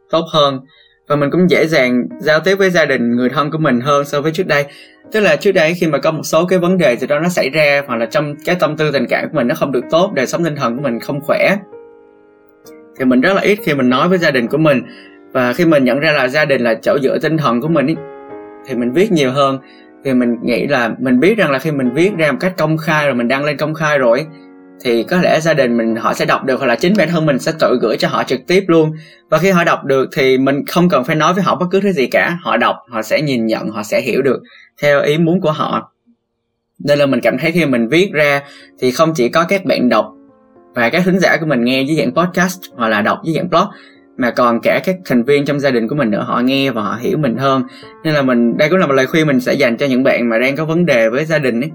tốt 0.09 0.25
hơn. 0.33 0.59
Và 1.07 1.15
mình 1.15 1.29
cũng 1.31 1.49
dễ 1.49 1.67
dàng 1.67 2.01
giao 2.19 2.39
tiếp 2.39 2.55
với 2.55 2.69
gia 2.69 2.85
đình 2.85 3.15
người 3.15 3.29
thân 3.29 3.51
của 3.51 3.57
mình 3.57 3.79
hơn 3.81 4.05
so 4.05 4.21
với 4.21 4.31
trước 4.31 4.47
đây. 4.47 4.65
Tức 5.11 5.19
là 5.19 5.35
trước 5.35 5.51
đây 5.51 5.73
khi 5.79 5.87
mà 5.87 5.97
có 5.97 6.11
một 6.11 6.23
số 6.23 6.45
cái 6.45 6.59
vấn 6.59 6.77
đề 6.77 6.95
gì 6.95 7.07
đó 7.07 7.19
nó 7.19 7.29
xảy 7.29 7.49
ra 7.49 7.83
hoặc 7.87 7.95
là 7.95 8.05
trong 8.05 8.35
cái 8.45 8.55
tâm 8.59 8.77
tư 8.77 8.91
tình 8.91 9.05
cảm 9.09 9.29
của 9.29 9.37
mình 9.37 9.47
nó 9.47 9.55
không 9.55 9.71
được 9.71 9.83
tốt 9.91 10.11
đời 10.15 10.27
sống 10.27 10.43
tinh 10.43 10.55
thần 10.55 10.75
của 10.75 10.81
mình 10.81 10.99
không 10.99 11.19
khỏe 11.21 11.57
thì 12.99 13.05
mình 13.05 13.21
rất 13.21 13.33
là 13.33 13.41
ít 13.41 13.59
khi 13.63 13.73
mình 13.73 13.89
nói 13.89 14.09
với 14.09 14.17
gia 14.17 14.31
đình 14.31 14.47
của 14.47 14.57
mình. 14.57 14.81
Và 15.31 15.53
khi 15.53 15.65
mình 15.65 15.83
nhận 15.83 15.99
ra 15.99 16.11
là 16.11 16.27
gia 16.27 16.45
đình 16.45 16.61
là 16.61 16.73
chỗ 16.81 16.97
dựa 16.99 17.17
tinh 17.21 17.37
thần 17.37 17.61
của 17.61 17.67
mình 17.67 17.87
ý, 17.87 17.95
thì 18.67 18.75
mình 18.75 18.91
viết 18.91 19.11
nhiều 19.11 19.31
hơn 19.31 19.59
thì 20.05 20.13
mình 20.13 20.35
nghĩ 20.43 20.67
là 20.67 20.95
mình 20.99 21.19
biết 21.19 21.37
rằng 21.37 21.51
là 21.51 21.59
khi 21.59 21.71
mình 21.71 21.93
viết 21.93 22.11
ra 22.17 22.31
một 22.31 22.37
cách 22.41 22.53
công 22.57 22.77
khai 22.77 23.05
rồi 23.05 23.15
mình 23.15 23.27
đăng 23.27 23.45
lên 23.45 23.57
công 23.57 23.73
khai 23.73 23.97
rồi, 23.97 24.25
thì 24.83 25.03
có 25.03 25.17
lẽ 25.21 25.39
gia 25.39 25.53
đình 25.53 25.77
mình 25.77 25.95
họ 25.95 26.13
sẽ 26.13 26.25
đọc 26.25 26.43
được 26.43 26.59
hoặc 26.59 26.65
là 26.65 26.75
chính 26.75 26.93
bản 26.97 27.09
thân 27.09 27.25
mình 27.25 27.39
sẽ 27.39 27.51
tự 27.59 27.79
gửi 27.81 27.97
cho 27.97 28.07
họ 28.07 28.23
trực 28.23 28.39
tiếp 28.47 28.63
luôn. 28.67 28.91
Và 29.29 29.37
khi 29.37 29.49
họ 29.49 29.63
đọc 29.63 29.83
được 29.83 30.09
thì 30.15 30.37
mình 30.37 30.65
không 30.65 30.89
cần 30.89 31.03
phải 31.03 31.15
nói 31.15 31.33
với 31.33 31.43
họ 31.43 31.55
bất 31.55 31.65
cứ 31.71 31.81
thứ 31.81 31.91
gì 31.91 32.07
cả. 32.07 32.37
Họ 32.41 32.57
đọc, 32.57 32.75
họ 32.89 33.01
sẽ 33.01 33.21
nhìn 33.21 33.45
nhận, 33.45 33.69
họ 33.69 33.83
sẽ 33.83 34.01
hiểu 34.01 34.21
được 34.21 34.41
theo 34.81 35.01
ý 35.01 35.17
muốn 35.17 35.41
của 35.41 35.51
họ. 35.51 35.91
Nên 36.79 36.99
là 36.99 37.05
mình 37.05 37.19
cảm 37.21 37.37
thấy 37.37 37.51
khi 37.51 37.65
mình 37.65 37.87
viết 37.87 38.11
ra 38.13 38.41
thì 38.79 38.91
không 38.91 39.13
chỉ 39.15 39.29
có 39.29 39.45
các 39.49 39.65
bạn 39.65 39.89
đọc 39.89 40.11
và 40.75 40.89
các 40.89 41.01
thính 41.05 41.19
giả 41.19 41.37
của 41.37 41.45
mình 41.45 41.63
nghe 41.63 41.81
dưới 41.81 41.97
dạng 41.97 42.11
podcast 42.11 42.59
hoặc 42.75 42.87
là 42.87 43.01
đọc 43.01 43.19
dưới 43.23 43.35
dạng 43.35 43.49
blog 43.49 43.65
mà 44.17 44.31
còn 44.31 44.59
cả 44.61 44.81
các 44.85 44.95
thành 45.05 45.23
viên 45.23 45.45
trong 45.45 45.59
gia 45.59 45.71
đình 45.71 45.87
của 45.87 45.95
mình 45.95 46.11
nữa 46.11 46.23
họ 46.27 46.39
nghe 46.39 46.71
và 46.71 46.81
họ 46.81 46.97
hiểu 47.01 47.17
mình 47.17 47.37
hơn. 47.37 47.63
Nên 48.03 48.13
là 48.13 48.21
mình 48.21 48.57
đây 48.57 48.69
cũng 48.69 48.79
là 48.79 48.87
một 48.87 48.93
lời 48.93 49.07
khuyên 49.07 49.27
mình 49.27 49.39
sẽ 49.39 49.53
dành 49.53 49.77
cho 49.77 49.85
những 49.85 50.03
bạn 50.03 50.29
mà 50.29 50.39
đang 50.39 50.55
có 50.55 50.65
vấn 50.65 50.85
đề 50.85 51.09
với 51.09 51.25
gia 51.25 51.39
đình 51.39 51.61
ấy. 51.61 51.71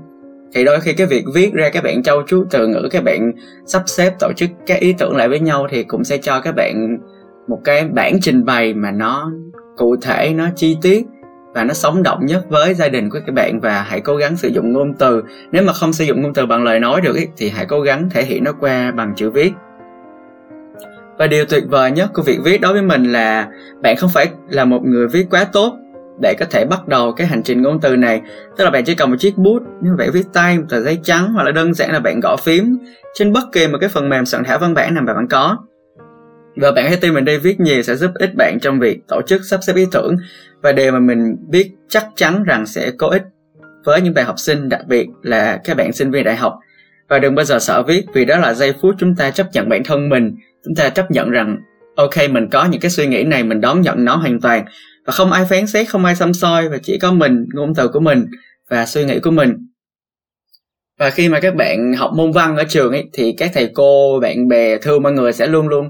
Thì 0.55 0.65
đôi 0.65 0.81
khi 0.81 0.93
cái 0.93 1.07
việc 1.07 1.25
viết 1.35 1.53
ra 1.53 1.71
các 1.73 1.85
bạn 1.85 2.03
trau 2.03 2.23
chuốt 2.27 2.47
từ 2.51 2.67
ngữ 2.67 2.89
các 2.91 3.05
bạn 3.05 3.33
sắp 3.67 3.83
xếp 3.87 4.13
tổ 4.19 4.33
chức 4.37 4.51
các 4.67 4.81
ý 4.81 4.95
tưởng 4.99 5.17
lại 5.17 5.29
với 5.29 5.41
nhau 5.41 5.67
thì 5.71 5.83
cũng 5.83 6.05
sẽ 6.05 6.19
cho 6.19 6.41
các 6.41 6.55
bạn 6.57 6.99
một 7.49 7.61
cái 7.65 7.85
bản 7.85 8.21
trình 8.21 8.45
bày 8.45 8.75
mà 8.75 8.91
nó 8.91 9.33
cụ 9.77 9.97
thể 10.03 10.33
nó 10.35 10.49
chi 10.57 10.77
tiết 10.83 11.05
và 11.55 11.65
nó 11.65 11.75
sống 11.75 12.03
động 12.03 12.27
nhất 12.27 12.45
với 12.49 12.75
gia 12.75 12.89
đình 12.89 13.11
của 13.11 13.19
các 13.27 13.33
bạn. 13.33 13.61
Và 13.61 13.83
hãy 13.89 14.01
cố 14.01 14.17
gắng 14.17 14.37
sử 14.37 14.49
dụng 14.49 14.73
ngôn 14.73 14.95
từ. 14.99 15.23
Nếu 15.53 15.63
mà 15.63 15.73
không 15.73 15.93
sử 15.93 16.05
dụng 16.05 16.23
ngôn 16.23 16.35
từ 16.35 16.47
bằng 16.47 16.65
lời 16.65 16.81
nói 16.81 17.01
được 17.01 17.17
ý, 17.17 17.27
thì 17.37 17.49
hãy 17.49 17.67
cố 17.67 17.81
gắng 17.81 18.09
thể 18.11 18.25
hiện 18.25 18.45
nó 18.45 18.53
qua 18.53 18.91
bằng 18.91 19.15
chữ 19.17 19.31
viết 19.31 19.53
và 21.21 21.27
điều 21.27 21.45
tuyệt 21.45 21.65
vời 21.69 21.91
nhất 21.91 22.11
của 22.15 22.23
việc 22.23 22.39
viết 22.45 22.61
đối 22.61 22.73
với 22.73 22.83
mình 22.83 23.13
là 23.13 23.49
bạn 23.83 23.97
không 23.97 24.11
phải 24.15 24.29
là 24.49 24.65
một 24.65 24.81
người 24.85 25.09
viết 25.09 25.27
quá 25.31 25.45
tốt 25.45 25.77
để 26.23 26.35
có 26.39 26.47
thể 26.51 26.65
bắt 26.65 26.89
đầu 26.89 27.13
cái 27.13 27.27
hành 27.27 27.43
trình 27.43 27.63
ngôn 27.63 27.81
từ 27.81 27.97
này. 27.97 28.23
Tức 28.57 28.65
là 28.65 28.71
bạn 28.71 28.85
chỉ 28.85 28.95
cần 28.95 29.11
một 29.11 29.17
chiếc 29.19 29.37
bút 29.37 29.63
như 29.83 29.91
vậy 29.99 30.11
viết 30.11 30.27
tay 30.33 30.59
một 30.59 30.65
tờ 30.69 30.81
giấy 30.81 30.99
trắng 31.03 31.33
hoặc 31.33 31.43
là 31.43 31.53
đơn 31.53 31.75
giản 31.75 31.93
là 31.93 32.01
bạn 32.01 32.21
gõ 32.21 32.37
phím 32.37 32.79
trên 33.15 33.33
bất 33.33 33.43
kỳ 33.53 33.69
một 33.69 33.79
cái 33.81 33.91
phần 33.91 34.09
mềm 34.09 34.27
soạn 34.27 34.45
thảo 34.45 34.59
văn 34.59 34.75
bản 34.75 34.95
nào 34.95 35.05
mà 35.07 35.15
bạn 35.15 35.29
có. 35.29 35.59
Và 36.57 36.73
bạn 36.73 36.85
hãy 36.85 36.97
tin 36.97 37.15
mình 37.15 37.25
đây 37.25 37.39
viết 37.39 37.61
nhiều 37.61 37.83
sẽ 37.83 37.95
giúp 37.97 38.11
ích 38.15 38.35
bạn 38.35 38.59
trong 38.63 38.79
việc 38.79 39.01
tổ 39.09 39.23
chức 39.27 39.41
sắp 39.45 39.61
xếp 39.63 39.77
ý 39.77 39.87
tưởng 39.93 40.17
và 40.63 40.73
điều 40.73 40.93
mà 40.93 40.99
mình 40.99 41.37
biết 41.49 41.71
chắc 41.89 42.07
chắn 42.17 42.43
rằng 42.45 42.67
sẽ 42.67 42.91
có 42.91 43.07
ích 43.07 43.23
với 43.85 44.01
những 44.01 44.15
bạn 44.15 44.27
học 44.27 44.39
sinh, 44.39 44.69
đặc 44.69 44.81
biệt 44.87 45.09
là 45.23 45.61
các 45.65 45.77
bạn 45.77 45.93
sinh 45.93 46.11
viên 46.11 46.25
đại 46.25 46.37
học. 46.37 46.59
Và 47.09 47.19
đừng 47.19 47.35
bao 47.35 47.45
giờ 47.45 47.59
sợ 47.59 47.83
viết 47.83 48.05
vì 48.13 48.25
đó 48.25 48.39
là 48.39 48.55
giây 48.55 48.75
phút 48.81 48.95
chúng 48.99 49.17
ta 49.17 49.31
chấp 49.31 49.47
nhận 49.53 49.69
bản 49.69 49.85
thân 49.85 50.09
mình 50.09 50.37
chúng 50.65 50.75
ta 50.77 50.89
chấp 50.89 51.11
nhận 51.11 51.31
rằng, 51.31 51.57
ok, 51.97 52.31
mình 52.31 52.49
có 52.51 52.65
những 52.65 52.81
cái 52.81 52.91
suy 52.91 53.07
nghĩ 53.07 53.23
này, 53.23 53.45
mình 53.45 53.61
đón 53.61 53.81
nhận 53.81 54.05
nó 54.05 54.17
hoàn 54.17 54.41
toàn. 54.41 54.65
Và 55.07 55.13
không 55.13 55.33
ai 55.33 55.45
phán 55.45 55.67
xét, 55.67 55.89
không 55.89 56.05
ai 56.05 56.17
xăm 56.17 56.35
soi, 56.35 56.69
và 56.69 56.77
chỉ 56.83 56.99
có 56.99 57.13
mình, 57.13 57.45
ngôn 57.55 57.75
từ 57.75 57.89
của 57.89 58.01
mình 58.01 58.25
và 58.71 58.87
suy 58.87 59.05
nghĩ 59.05 59.19
của 59.21 59.31
mình. 59.31 59.55
Và 60.99 61.11
khi 61.11 61.29
mà 61.29 61.41
các 61.41 61.55
bạn 61.55 61.95
học 61.95 62.11
môn 62.15 62.33
văn 62.33 62.57
ở 62.57 62.65
trường 62.69 62.93
ấy, 62.93 63.05
thì 63.13 63.35
các 63.39 63.51
thầy 63.55 63.71
cô, 63.75 64.21
bạn 64.23 64.49
bè 64.49 64.79
thương 64.79 65.03
mọi 65.03 65.13
người 65.13 65.33
sẽ 65.33 65.47
luôn 65.47 65.69
luôn 65.69 65.89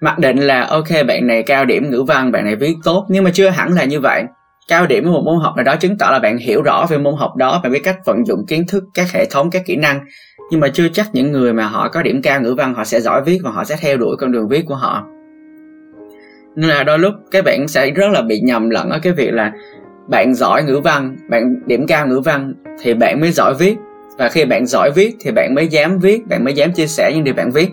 mặc 0.00 0.18
định 0.18 0.38
là, 0.38 0.64
ok, 0.64 0.88
bạn 1.08 1.26
này 1.26 1.42
cao 1.42 1.64
điểm 1.64 1.90
ngữ 1.90 2.02
văn, 2.02 2.32
bạn 2.32 2.44
này 2.44 2.56
viết 2.56 2.74
tốt. 2.84 3.06
Nhưng 3.10 3.24
mà 3.24 3.30
chưa 3.34 3.48
hẳn 3.48 3.72
là 3.74 3.84
như 3.84 4.00
vậy. 4.00 4.24
Cao 4.68 4.86
điểm 4.86 5.04
của 5.04 5.10
một 5.10 5.22
môn 5.24 5.38
học 5.42 5.56
nào 5.56 5.64
đó 5.64 5.76
chứng 5.76 5.98
tỏ 5.98 6.10
là 6.10 6.18
bạn 6.18 6.38
hiểu 6.38 6.62
rõ 6.62 6.86
về 6.90 6.98
môn 6.98 7.14
học 7.18 7.36
đó 7.36 7.60
bạn 7.62 7.72
biết 7.72 7.80
cách 7.84 7.96
vận 8.04 8.26
dụng 8.26 8.46
kiến 8.48 8.66
thức, 8.68 8.84
các 8.94 9.12
hệ 9.12 9.26
thống, 9.26 9.50
các 9.50 9.62
kỹ 9.66 9.76
năng 9.76 10.00
nhưng 10.50 10.60
mà 10.60 10.68
chưa 10.68 10.88
chắc 10.92 11.06
những 11.12 11.32
người 11.32 11.52
mà 11.52 11.66
họ 11.66 11.88
có 11.88 12.02
điểm 12.02 12.22
cao 12.22 12.40
ngữ 12.40 12.54
văn, 12.54 12.74
họ 12.74 12.84
sẽ 12.84 13.00
giỏi 13.00 13.22
viết 13.22 13.38
và 13.44 13.50
họ 13.50 13.64
sẽ 13.64 13.76
theo 13.80 13.96
đuổi 13.96 14.16
con 14.16 14.32
đường 14.32 14.48
viết 14.48 14.62
của 14.66 14.74
họ. 14.74 15.06
Nên 16.56 16.70
là 16.70 16.84
đôi 16.84 16.98
lúc 16.98 17.14
các 17.30 17.44
bạn 17.44 17.68
sẽ 17.68 17.90
rất 17.90 18.10
là 18.12 18.22
bị 18.22 18.40
nhầm 18.40 18.70
lẫn 18.70 18.90
ở 18.90 18.98
cái 19.02 19.12
việc 19.12 19.30
là 19.32 19.52
bạn 20.08 20.34
giỏi 20.34 20.62
ngữ 20.62 20.80
văn, 20.84 21.16
bạn 21.30 21.54
điểm 21.66 21.86
cao 21.86 22.06
ngữ 22.06 22.20
văn 22.20 22.54
thì 22.82 22.94
bạn 22.94 23.20
mới 23.20 23.30
giỏi 23.30 23.54
viết. 23.58 23.76
Và 24.18 24.28
khi 24.28 24.44
bạn 24.44 24.66
giỏi 24.66 24.90
viết 24.90 25.16
thì 25.20 25.30
bạn 25.30 25.54
mới 25.54 25.68
dám 25.68 25.98
viết, 25.98 26.26
bạn 26.28 26.44
mới 26.44 26.54
dám 26.54 26.72
chia 26.72 26.86
sẻ 26.86 27.12
những 27.14 27.24
điều 27.24 27.34
bạn 27.34 27.50
viết. 27.50 27.68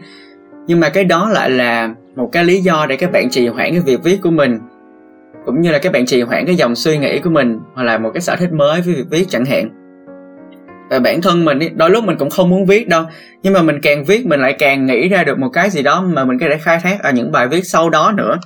Nhưng 0.67 0.79
mà 0.79 0.89
cái 0.89 1.03
đó 1.03 1.29
lại 1.29 1.49
là 1.49 1.95
một 2.15 2.29
cái 2.31 2.43
lý 2.43 2.61
do 2.61 2.85
để 2.89 2.95
các 2.95 3.11
bạn 3.11 3.29
trì 3.29 3.47
hoãn 3.47 3.71
cái 3.71 3.79
việc 3.79 4.03
viết 4.03 4.17
của 4.23 4.31
mình. 4.31 4.59
Cũng 5.45 5.61
như 5.61 5.71
là 5.71 5.79
các 5.79 5.91
bạn 5.91 6.05
trì 6.05 6.21
hoãn 6.21 6.45
cái 6.45 6.55
dòng 6.55 6.75
suy 6.75 6.97
nghĩ 6.97 7.19
của 7.19 7.29
mình, 7.29 7.59
hoặc 7.73 7.83
là 7.83 7.97
một 7.97 8.11
cái 8.13 8.21
sở 8.21 8.35
thích 8.35 8.53
mới 8.53 8.81
với 8.81 8.95
việc 8.95 9.05
viết 9.09 9.25
chẳng 9.29 9.45
hạn 9.45 9.84
bản 10.99 11.21
thân 11.21 11.45
mình 11.45 11.59
đôi 11.75 11.89
lúc 11.89 12.03
mình 12.03 12.17
cũng 12.17 12.29
không 12.29 12.49
muốn 12.49 12.65
viết 12.65 12.87
đâu. 12.87 13.03
Nhưng 13.43 13.53
mà 13.53 13.61
mình 13.61 13.79
càng 13.81 14.03
viết, 14.03 14.25
mình 14.25 14.39
lại 14.39 14.55
càng 14.59 14.85
nghĩ 14.85 15.09
ra 15.09 15.23
được 15.23 15.39
một 15.39 15.49
cái 15.53 15.69
gì 15.69 15.83
đó 15.83 16.01
mà 16.01 16.25
mình 16.25 16.39
có 16.39 16.47
thể 16.49 16.57
khai 16.57 16.79
thác 16.83 17.03
ở 17.03 17.11
những 17.11 17.31
bài 17.31 17.47
viết 17.47 17.65
sau 17.65 17.89
đó 17.89 18.13
nữa. 18.17 18.37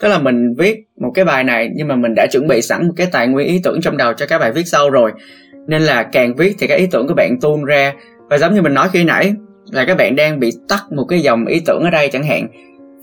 Tức 0.00 0.08
là 0.08 0.18
mình 0.18 0.54
viết 0.58 0.84
một 1.00 1.10
cái 1.14 1.24
bài 1.24 1.44
này, 1.44 1.70
nhưng 1.74 1.88
mà 1.88 1.96
mình 1.96 2.14
đã 2.16 2.26
chuẩn 2.32 2.48
bị 2.48 2.62
sẵn 2.62 2.86
một 2.86 2.94
cái 2.96 3.06
tài 3.12 3.28
nguyên 3.28 3.46
ý 3.46 3.60
tưởng 3.64 3.80
trong 3.80 3.96
đầu 3.96 4.12
cho 4.12 4.26
các 4.26 4.38
bài 4.38 4.52
viết 4.52 4.62
sau 4.66 4.90
rồi. 4.90 5.12
Nên 5.68 5.82
là 5.82 6.02
càng 6.02 6.36
viết 6.36 6.54
thì 6.58 6.66
cái 6.66 6.78
ý 6.78 6.86
tưởng 6.90 7.08
của 7.08 7.14
bạn 7.14 7.40
tuôn 7.40 7.64
ra. 7.64 7.92
Và 8.30 8.38
giống 8.38 8.54
như 8.54 8.62
mình 8.62 8.74
nói 8.74 8.88
khi 8.92 9.04
nãy, 9.04 9.34
là 9.72 9.84
các 9.84 9.96
bạn 9.96 10.16
đang 10.16 10.40
bị 10.40 10.52
tắt 10.68 10.82
một 10.90 11.04
cái 11.08 11.20
dòng 11.20 11.46
ý 11.46 11.62
tưởng 11.66 11.82
ở 11.82 11.90
đây 11.90 12.08
chẳng 12.08 12.24
hạn. 12.24 12.46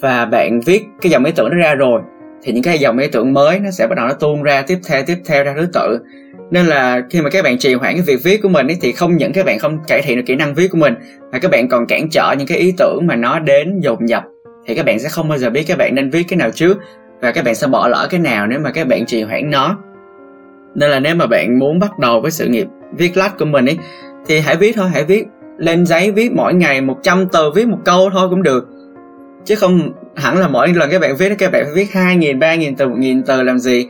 Và 0.02 0.26
bạn 0.26 0.60
viết 0.66 0.82
cái 1.02 1.12
dòng 1.12 1.26
ý 1.26 1.32
tưởng 1.32 1.50
đó 1.50 1.56
ra 1.56 1.76
rồi 1.76 2.02
thì 2.44 2.52
những 2.52 2.64
cái 2.64 2.80
dòng 2.80 2.98
ý 2.98 3.08
tưởng 3.08 3.34
mới 3.34 3.60
nó 3.60 3.72
sẽ 3.72 3.88
bắt 3.88 3.96
đầu 3.96 4.08
nó 4.08 4.14
tuôn 4.14 4.44
ra 4.44 4.62
tiếp 4.62 4.78
theo 4.88 5.04
tiếp 5.08 5.18
theo 5.26 5.44
ra 5.44 5.54
thứ 5.58 5.68
tự. 5.74 6.00
Nên 6.52 6.66
là 6.66 7.02
khi 7.10 7.22
mà 7.22 7.30
các 7.30 7.44
bạn 7.44 7.58
trì 7.58 7.74
hoãn 7.74 7.94
cái 7.94 8.04
việc 8.08 8.24
viết 8.24 8.42
của 8.42 8.50
mình 8.50 8.68
ấy, 8.68 8.78
thì 8.82 8.92
không 8.92 9.18
những 9.18 9.34
các 9.34 9.46
bạn 9.46 9.60
không 9.60 9.78
cải 9.88 10.02
thiện 10.02 10.18
được 10.18 10.24
kỹ 10.26 10.36
năng 10.36 10.54
viết 10.54 10.68
của 10.72 10.78
mình 10.78 10.94
mà 11.32 11.40
các 11.40 11.52
bạn 11.52 11.68
còn 11.68 11.86
cản 11.86 12.10
trở 12.10 12.36
những 12.38 12.48
cái 12.48 12.58
ý 12.58 12.74
tưởng 12.78 13.08
mà 13.08 13.16
nó 13.16 13.40
đến 13.40 13.80
dồn 13.80 14.10
dập. 14.10 14.24
Thì 14.66 14.76
các 14.76 14.86
bạn 14.86 15.00
sẽ 15.00 15.10
không 15.10 15.30
bao 15.30 15.38
giờ 15.38 15.50
biết 15.50 15.64
các 15.68 15.78
bạn 15.78 15.96
nên 15.96 16.10
viết 16.10 16.24
cái 16.28 16.38
nào 16.38 16.52
trước 16.52 16.78
và 17.22 17.32
các 17.32 17.46
bạn 17.46 17.56
sẽ 17.56 17.68
bỏ 17.68 17.88
lỡ 17.88 18.08
cái 18.10 18.20
nào 18.20 18.48
nếu 18.48 18.60
mà 18.60 18.72
các 18.72 18.88
bạn 18.88 19.06
trì 19.06 19.24
hoãn 19.24 19.50
nó. 19.50 19.78
Nên 20.76 20.90
là 20.90 21.00
nếu 21.00 21.16
mà 21.16 21.26
bạn 21.26 21.60
muốn 21.60 21.80
bắt 21.80 22.00
đầu 22.00 22.22
với 22.22 22.32
sự 22.32 22.48
nghiệp 22.48 22.68
viết 22.98 23.18
lách 23.18 23.38
của 23.38 23.46
mình 23.46 23.66
ấy 23.66 23.78
thì 24.28 24.40
hãy 24.40 24.56
viết 24.56 24.76
thôi 24.76 24.90
hãy 24.94 25.04
viết 25.04 25.26
lên 25.58 25.86
giấy 25.86 26.12
viết 26.12 26.32
mỗi 26.32 26.54
ngày 26.54 26.82
100 26.82 27.28
từ 27.32 27.52
viết 27.56 27.68
một 27.68 27.78
câu 27.86 28.10
thôi 28.14 28.28
cũng 28.30 28.44
được. 28.44 28.68
Chứ 29.46 29.56
không 29.56 29.92
hẳn 30.16 30.38
là 30.38 30.48
mỗi 30.48 30.74
lần 30.74 30.90
các 30.90 31.02
bạn 31.02 31.16
viết 31.16 31.36
các 31.38 31.52
bạn 31.52 31.64
phải 31.66 31.74
viết 31.74 31.92
hai 31.92 32.16
nghìn, 32.16 32.40
ba 32.40 32.56
nghìn 32.56 32.76
từ, 32.76 32.88
một 32.88 32.96
nghìn 32.98 33.24
từ 33.24 33.44
làm 33.44 33.60
gì? 33.60 33.86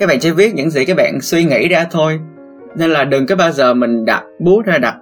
Các 0.00 0.08
bạn 0.08 0.18
chỉ 0.20 0.30
viết 0.30 0.54
những 0.54 0.70
gì 0.70 0.84
các 0.84 0.96
bạn 0.96 1.20
suy 1.20 1.44
nghĩ 1.44 1.68
ra 1.68 1.86
thôi. 1.90 2.20
Nên 2.76 2.90
là 2.90 3.04
đừng 3.04 3.26
có 3.26 3.36
bao 3.36 3.52
giờ 3.52 3.74
mình 3.74 4.04
đặt 4.04 4.22
bút 4.40 4.66
ra 4.66 4.78
đặt 4.78 4.94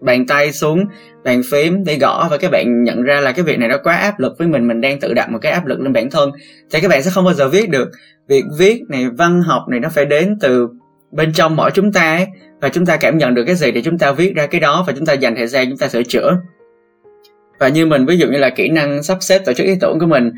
bàn 0.00 0.26
tay 0.26 0.52
xuống, 0.52 0.84
bàn 1.24 1.42
phím 1.50 1.84
để 1.84 1.98
gõ 1.98 2.28
và 2.30 2.36
các 2.36 2.50
bạn 2.50 2.84
nhận 2.84 3.02
ra 3.02 3.20
là 3.20 3.32
cái 3.32 3.44
việc 3.44 3.58
này 3.58 3.68
nó 3.68 3.76
quá 3.82 3.96
áp 3.96 4.20
lực 4.20 4.32
với 4.38 4.48
mình 4.48 4.68
mình 4.68 4.80
đang 4.80 5.00
tự 5.00 5.14
đặt 5.14 5.30
một 5.30 5.38
cái 5.42 5.52
áp 5.52 5.66
lực 5.66 5.80
lên 5.80 5.92
bản 5.92 6.10
thân. 6.10 6.30
Thì 6.70 6.80
các 6.80 6.88
bạn 6.88 7.02
sẽ 7.02 7.10
không 7.10 7.24
bao 7.24 7.34
giờ 7.34 7.48
viết 7.48 7.70
được. 7.70 7.90
Việc 8.28 8.44
viết 8.58 8.82
này, 8.88 9.06
văn 9.18 9.42
học 9.42 9.62
này 9.70 9.80
nó 9.80 9.88
phải 9.88 10.04
đến 10.04 10.38
từ 10.40 10.68
bên 11.12 11.32
trong 11.32 11.56
mỗi 11.56 11.70
chúng 11.70 11.92
ta 11.92 12.16
ấy, 12.16 12.26
và 12.60 12.68
chúng 12.68 12.86
ta 12.86 12.96
cảm 12.96 13.18
nhận 13.18 13.34
được 13.34 13.44
cái 13.46 13.54
gì 13.54 13.72
thì 13.72 13.82
chúng 13.82 13.98
ta 13.98 14.12
viết 14.12 14.32
ra 14.36 14.46
cái 14.46 14.60
đó 14.60 14.84
và 14.86 14.92
chúng 14.96 15.06
ta 15.06 15.12
dành 15.12 15.36
thời 15.36 15.46
gian 15.46 15.68
chúng 15.68 15.78
ta 15.78 15.88
sửa 15.88 16.02
chữa 16.02 16.36
và 17.58 17.68
như 17.68 17.86
mình, 17.86 18.06
ví 18.06 18.18
dụ 18.18 18.26
như 18.26 18.38
là 18.38 18.50
kỹ 18.50 18.68
năng 18.68 19.02
sắp 19.02 19.18
xếp 19.20 19.38
tổ 19.38 19.52
chức 19.52 19.66
ý 19.66 19.74
tưởng 19.80 19.98
của 20.00 20.06
mình, 20.06 20.30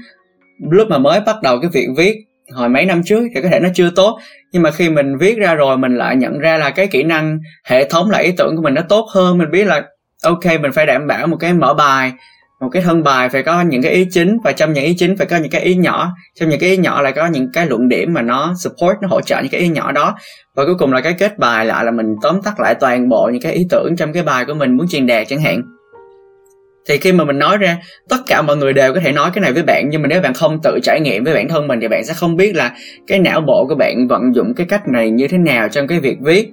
lúc 0.70 0.88
mà 0.88 0.98
mới 0.98 1.20
bắt 1.20 1.36
đầu 1.42 1.60
cái 1.60 1.70
việc 1.74 1.88
viết 1.96 2.16
hồi 2.52 2.68
mấy 2.68 2.86
năm 2.86 3.02
trước 3.04 3.20
thì 3.34 3.42
có 3.42 3.48
thể 3.48 3.60
nó 3.60 3.68
chưa 3.74 3.90
tốt, 3.96 4.18
nhưng 4.52 4.62
mà 4.62 4.70
khi 4.70 4.90
mình 4.90 5.18
viết 5.18 5.38
ra 5.38 5.54
rồi 5.54 5.78
mình 5.78 5.96
lại 5.96 6.16
nhận 6.16 6.38
ra 6.38 6.58
là 6.58 6.70
cái 6.70 6.86
kỹ 6.86 7.02
năng 7.02 7.38
hệ 7.64 7.88
thống 7.88 8.10
lại 8.10 8.24
ý 8.24 8.32
tưởng 8.32 8.56
của 8.56 8.62
mình 8.62 8.74
nó 8.74 8.82
tốt 8.88 9.06
hơn. 9.14 9.38
Mình 9.38 9.50
biết 9.50 9.64
là, 9.64 9.82
ok, 10.22 10.44
mình 10.60 10.72
phải 10.72 10.86
đảm 10.86 11.06
bảo 11.06 11.26
một 11.26 11.36
cái 11.40 11.52
mở 11.52 11.74
bài, 11.74 12.12
một 12.60 12.68
cái 12.72 12.82
thân 12.82 13.02
bài 13.02 13.28
phải 13.28 13.42
có 13.42 13.62
những 13.62 13.82
cái 13.82 13.92
ý 13.92 14.06
chính 14.10 14.36
và 14.44 14.52
trong 14.52 14.72
những 14.72 14.84
ý 14.84 14.94
chính 14.98 15.16
phải 15.16 15.26
có 15.26 15.36
những 15.36 15.50
cái 15.50 15.60
ý 15.60 15.74
nhỏ, 15.74 16.12
trong 16.40 16.48
những 16.48 16.60
cái 16.60 16.70
ý 16.70 16.76
nhỏ 16.76 17.02
lại 17.02 17.12
có 17.12 17.26
những 17.26 17.52
cái 17.52 17.66
luận 17.66 17.88
điểm 17.88 18.14
mà 18.14 18.22
nó 18.22 18.54
support, 18.58 18.96
nó 19.02 19.08
hỗ 19.08 19.20
trợ 19.20 19.36
những 19.40 19.50
cái 19.50 19.60
ý 19.60 19.68
nhỏ 19.68 19.92
đó. 19.92 20.14
Và 20.54 20.64
cuối 20.64 20.74
cùng 20.78 20.92
là 20.92 21.00
cái 21.00 21.12
kết 21.12 21.38
bài 21.38 21.66
lại 21.66 21.84
là 21.84 21.90
mình 21.90 22.06
tóm 22.22 22.42
tắt 22.42 22.60
lại 22.60 22.74
toàn 22.74 23.08
bộ 23.08 23.30
những 23.32 23.42
cái 23.42 23.52
ý 23.52 23.66
tưởng 23.70 23.96
trong 23.96 24.12
cái 24.12 24.22
bài 24.22 24.44
của 24.44 24.54
mình 24.54 24.76
muốn 24.76 24.88
truyền 24.88 25.06
đạt 25.06 25.26
chẳng 25.28 25.40
hạn 25.40 25.62
thì 26.88 26.98
khi 26.98 27.12
mà 27.12 27.24
mình 27.24 27.38
nói 27.38 27.58
ra, 27.58 27.76
tất 28.08 28.16
cả 28.26 28.42
mọi 28.42 28.56
người 28.56 28.72
đều 28.72 28.94
có 28.94 29.00
thể 29.00 29.12
nói 29.12 29.30
cái 29.34 29.42
này 29.42 29.52
với 29.52 29.62
bạn, 29.62 29.88
nhưng 29.90 30.02
mà 30.02 30.08
nếu 30.08 30.20
bạn 30.22 30.34
không 30.34 30.58
tự 30.62 30.78
trải 30.82 31.00
nghiệm 31.00 31.24
với 31.24 31.34
bản 31.34 31.48
thân 31.48 31.68
mình 31.68 31.80
thì 31.80 31.88
bạn 31.88 32.04
sẽ 32.04 32.14
không 32.14 32.36
biết 32.36 32.56
là 32.56 32.72
cái 33.06 33.18
não 33.18 33.40
bộ 33.40 33.66
của 33.68 33.74
bạn 33.74 34.08
vận 34.08 34.34
dụng 34.34 34.54
cái 34.54 34.66
cách 34.66 34.88
này 34.88 35.10
như 35.10 35.28
thế 35.28 35.38
nào 35.38 35.68
trong 35.68 35.86
cái 35.86 36.00
việc 36.00 36.16
viết. 36.20 36.52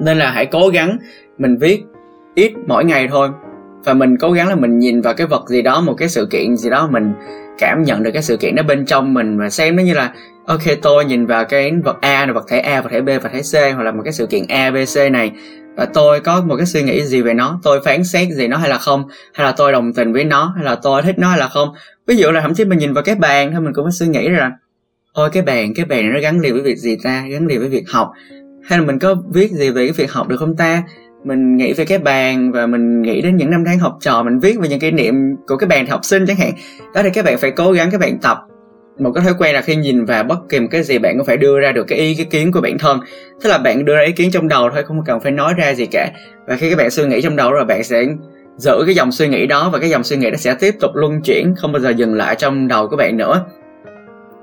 Nên 0.00 0.18
là 0.18 0.30
hãy 0.30 0.46
cố 0.46 0.68
gắng 0.68 0.96
mình 1.38 1.56
viết 1.56 1.82
ít 2.34 2.52
mỗi 2.66 2.84
ngày 2.84 3.08
thôi. 3.10 3.28
Và 3.84 3.94
mình 3.94 4.16
cố 4.16 4.32
gắng 4.32 4.48
là 4.48 4.54
mình 4.54 4.78
nhìn 4.78 5.00
vào 5.00 5.14
cái 5.14 5.26
vật 5.26 5.48
gì 5.48 5.62
đó, 5.62 5.80
một 5.80 5.94
cái 5.98 6.08
sự 6.08 6.26
kiện 6.30 6.56
gì 6.56 6.70
đó, 6.70 6.88
mình 6.92 7.12
cảm 7.58 7.82
nhận 7.82 8.02
được 8.02 8.10
cái 8.10 8.22
sự 8.22 8.36
kiện 8.36 8.54
đó 8.54 8.62
bên 8.62 8.84
trong 8.84 9.14
mình 9.14 9.38
và 9.38 9.50
xem 9.50 9.76
nó 9.76 9.82
như 9.82 9.94
là, 9.94 10.12
ok, 10.46 10.60
tôi 10.82 11.04
nhìn 11.04 11.26
vào 11.26 11.44
cái 11.44 11.72
vật 11.84 12.00
a 12.00 12.26
là 12.26 12.32
vật 12.32 12.44
thể 12.48 12.58
a, 12.58 12.80
vật 12.80 12.88
thể 12.92 13.00
b, 13.00 13.06
vật 13.06 13.30
thể 13.32 13.40
c, 13.40 13.74
hoặc 13.74 13.82
là 13.82 13.92
một 13.92 14.02
cái 14.04 14.12
sự 14.12 14.26
kiện 14.26 14.42
a, 14.48 14.70
b, 14.70 14.74
c 14.94 15.12
này 15.12 15.32
và 15.76 15.84
tôi 15.94 16.20
có 16.20 16.40
một 16.40 16.56
cái 16.56 16.66
suy 16.66 16.82
nghĩ 16.82 17.02
gì 17.02 17.22
về 17.22 17.34
nó? 17.34 17.60
Tôi 17.62 17.80
phán 17.84 18.04
xét 18.04 18.28
gì 18.28 18.48
nó 18.48 18.56
hay 18.56 18.70
là 18.70 18.78
không? 18.78 19.04
Hay 19.34 19.46
là 19.46 19.52
tôi 19.52 19.72
đồng 19.72 19.92
tình 19.92 20.12
với 20.12 20.24
nó? 20.24 20.52
Hay 20.56 20.64
là 20.64 20.74
tôi 20.74 21.02
thích 21.02 21.18
nó 21.18 21.28
hay 21.28 21.38
là 21.38 21.48
không? 21.48 21.68
Ví 22.06 22.16
dụ 22.16 22.30
là 22.30 22.40
thậm 22.40 22.54
chí 22.54 22.64
mình 22.64 22.78
nhìn 22.78 22.92
vào 22.92 23.04
cái 23.04 23.14
bàn 23.14 23.52
thôi, 23.52 23.60
mình 23.60 23.72
cũng 23.74 23.84
có 23.84 23.90
suy 23.90 24.06
nghĩ 24.06 24.28
rằng 24.28 24.52
ôi, 25.12 25.30
cái 25.32 25.42
bàn 25.42 25.74
cái 25.74 25.84
bàn 25.84 26.12
nó 26.12 26.20
gắn 26.20 26.40
liền 26.40 26.52
với 26.52 26.62
việc 26.62 26.78
gì 26.78 26.96
ta? 27.04 27.24
Gắn 27.30 27.46
liền 27.46 27.60
với 27.60 27.68
việc 27.68 27.84
học. 27.90 28.10
Hay 28.64 28.78
là 28.78 28.84
mình 28.84 28.98
có 28.98 29.16
viết 29.32 29.50
gì 29.50 29.70
về 29.70 29.86
cái 29.86 29.92
việc 29.92 30.12
học 30.12 30.28
được 30.28 30.36
không 30.36 30.56
ta? 30.56 30.82
Mình 31.24 31.56
nghĩ 31.56 31.72
về 31.72 31.84
cái 31.84 31.98
bàn 31.98 32.52
và 32.52 32.66
mình 32.66 33.02
nghĩ 33.02 33.22
đến 33.22 33.36
những 33.36 33.50
năm 33.50 33.64
tháng 33.66 33.78
học 33.78 33.98
trò, 34.00 34.22
mình 34.22 34.38
viết 34.38 34.58
về 34.60 34.68
những 34.68 34.80
kỷ 34.80 34.90
niệm 34.90 35.14
của 35.46 35.56
cái 35.56 35.68
bàn 35.68 35.86
học 35.86 36.04
sinh 36.04 36.26
chẳng 36.26 36.36
hạn. 36.36 36.52
Đó 36.94 37.02
thì 37.02 37.10
các 37.10 37.24
bạn 37.24 37.38
phải 37.38 37.50
cố 37.50 37.72
gắng 37.72 37.90
các 37.90 38.00
bạn 38.00 38.18
tập 38.18 38.38
một 38.98 39.12
cái 39.14 39.24
thói 39.24 39.34
quen 39.38 39.54
là 39.54 39.60
khi 39.60 39.76
nhìn 39.76 40.04
vào 40.04 40.24
bất 40.24 40.38
kỳ 40.48 40.60
một 40.60 40.68
cái 40.70 40.82
gì, 40.82 40.98
bạn 40.98 41.18
cũng 41.18 41.26
phải 41.26 41.36
đưa 41.36 41.60
ra 41.60 41.72
được 41.72 41.84
cái 41.88 41.98
ý 41.98 42.14
cái 42.14 42.26
kiến 42.30 42.52
của 42.52 42.60
bản 42.60 42.78
thân. 42.78 43.00
Tức 43.42 43.50
là 43.50 43.58
bạn 43.58 43.84
đưa 43.84 43.96
ra 43.96 44.02
ý 44.02 44.12
kiến 44.12 44.30
trong 44.30 44.48
đầu 44.48 44.70
thôi, 44.74 44.82
không 44.82 45.04
cần 45.06 45.20
phải 45.20 45.32
nói 45.32 45.54
ra 45.56 45.74
gì 45.74 45.86
cả. 45.86 46.10
Và 46.46 46.56
khi 46.56 46.70
các 46.70 46.76
bạn 46.76 46.90
suy 46.90 47.04
nghĩ 47.04 47.22
trong 47.22 47.36
đầu 47.36 47.52
rồi, 47.52 47.64
bạn 47.64 47.84
sẽ 47.84 48.04
giữ 48.56 48.82
cái 48.86 48.94
dòng 48.94 49.12
suy 49.12 49.28
nghĩ 49.28 49.46
đó 49.46 49.70
và 49.72 49.78
cái 49.78 49.90
dòng 49.90 50.04
suy 50.04 50.16
nghĩ 50.16 50.30
đó 50.30 50.36
sẽ 50.36 50.54
tiếp 50.54 50.74
tục 50.80 50.90
luân 50.94 51.22
chuyển, 51.22 51.54
không 51.56 51.72
bao 51.72 51.80
giờ 51.80 51.90
dừng 51.90 52.14
lại 52.14 52.34
trong 52.34 52.68
đầu 52.68 52.88
của 52.88 52.96
bạn 52.96 53.16
nữa. 53.16 53.44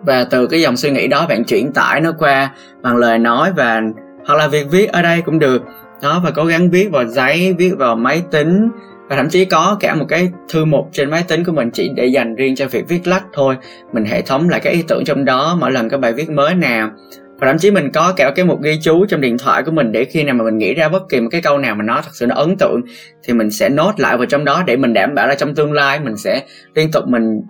Và 0.02 0.24
từ 0.32 0.48
cái 0.48 0.62
dòng 0.62 0.78
suy 0.78 0.92
nghĩ 0.92 1.08
đó, 1.08 1.26
bạn 1.30 1.44
chuyển 1.44 1.72
tải 1.74 2.02
nó 2.02 2.12
qua 2.20 2.52
bằng 2.82 2.98
lời 2.98 3.20
nói 3.20 3.52
và, 3.56 3.82
hoặc 4.26 4.36
là 4.36 4.48
việc 4.48 4.72
viết 4.72 4.92
ở 4.92 5.02
đây 5.02 5.22
cũng 5.22 5.40
được. 5.40 5.62
Đó, 6.02 6.22
và 6.24 6.32
cố 6.32 6.46
gắng 6.46 6.70
viết 6.70 6.92
vào 6.92 7.06
giấy, 7.06 7.56
viết 7.58 7.72
vào 7.78 7.96
máy 7.96 8.24
tính 8.32 8.70
và 9.10 9.16
thậm 9.16 9.30
chí 9.30 9.46
có 9.46 9.78
cả 9.80 9.96
một 9.96 10.06
cái 10.10 10.30
thư 10.50 10.66
mục 10.66 10.90
trên 10.92 11.10
máy 11.10 11.24
tính 11.28 11.44
của 11.44 11.52
mình 11.52 11.70
chỉ 11.74 11.90
để 11.96 12.06
dành 12.06 12.36
riêng 12.36 12.56
cho 12.56 12.68
việc 12.68 12.88
viết 12.88 13.08
lách 13.08 13.24
thôi. 13.34 13.56
Mình 13.94 14.06
hệ 14.06 14.22
thống 14.22 14.50
lại 14.50 14.60
cái 14.60 14.74
ý 14.74 14.84
tưởng 14.88 15.06
trong 15.06 15.26
đó, 15.26 15.58
mỗi 15.60 15.72
lần 15.72 15.90
có 15.90 15.98
bài 15.98 16.14
viết 16.14 16.30
mới 16.30 16.56
nào. 16.56 16.92
Và 17.40 17.48
thậm 17.48 17.58
chí 17.58 17.72
mình 17.72 17.92
có 17.92 18.14
cả 18.16 18.32
cái 18.36 18.46
mục 18.46 18.62
ghi 18.62 18.80
chú 18.82 19.06
trong 19.06 19.22
điện 19.22 19.38
thoại 19.38 19.64
của 19.64 19.72
mình 19.72 19.92
để 19.92 20.06
khi 20.06 20.24
nào 20.24 20.36
mà 20.36 20.44
mình 20.44 20.58
nghĩ 20.58 20.74
ra 20.74 20.90
bất 20.90 21.10
kỳ 21.10 21.22
một 21.22 21.28
cái 21.32 21.42
câu 21.42 21.58
nào 21.58 21.76
mà 21.76 21.84
nó 21.84 22.02
thật 22.02 22.12
sự 22.14 22.26
nó 22.26 22.36
ấn 22.36 22.58
tượng, 22.58 22.82
thì 23.24 23.34
mình 23.34 23.52
sẽ 23.52 23.70
nốt 23.70 23.94
lại 23.98 24.18
vào 24.18 24.26
trong 24.26 24.46
đó 24.46 24.64
để 24.68 24.78
mình 24.78 24.94
đảm 24.94 25.16
bảo 25.16 25.28
là 25.28 25.36
trong 25.36 25.56
tương 25.56 25.74
lai 25.74 26.00
mình 26.00 26.18
sẽ 26.18 26.44
liên 26.76 26.92
tục 26.92 27.04
mình 27.08 27.42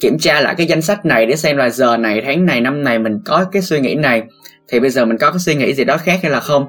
kiểm 0.00 0.18
tra 0.18 0.40
lại 0.40 0.54
cái 0.54 0.66
danh 0.66 0.82
sách 0.82 1.06
này 1.06 1.26
để 1.26 1.36
xem 1.36 1.56
là 1.56 1.70
giờ 1.70 1.96
này, 1.96 2.22
tháng 2.24 2.46
này, 2.46 2.60
năm 2.60 2.84
này 2.84 2.98
mình 2.98 3.20
có 3.24 3.44
cái 3.52 3.62
suy 3.62 3.80
nghĩ 3.80 3.94
này. 3.94 4.22
Thì 4.68 4.80
bây 4.80 4.90
giờ 4.90 5.04
mình 5.04 5.18
có 5.18 5.30
cái 5.30 5.38
suy 5.38 5.54
nghĩ 5.54 5.74
gì 5.74 5.84
đó 5.84 5.96
khác 5.96 6.18
hay 6.22 6.32
là 6.32 6.40
không? 6.40 6.66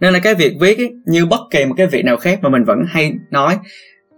Nên 0.00 0.12
là 0.12 0.18
cái 0.18 0.34
việc 0.34 0.52
viết 0.60 0.78
ấy, 0.78 0.92
như 1.06 1.26
bất 1.26 1.40
kỳ 1.50 1.64
một 1.64 1.74
cái 1.76 1.86
việc 1.86 2.04
nào 2.04 2.16
khác 2.16 2.38
mà 2.42 2.48
mình 2.48 2.64
vẫn 2.64 2.78
hay 2.88 3.12
nói 3.30 3.58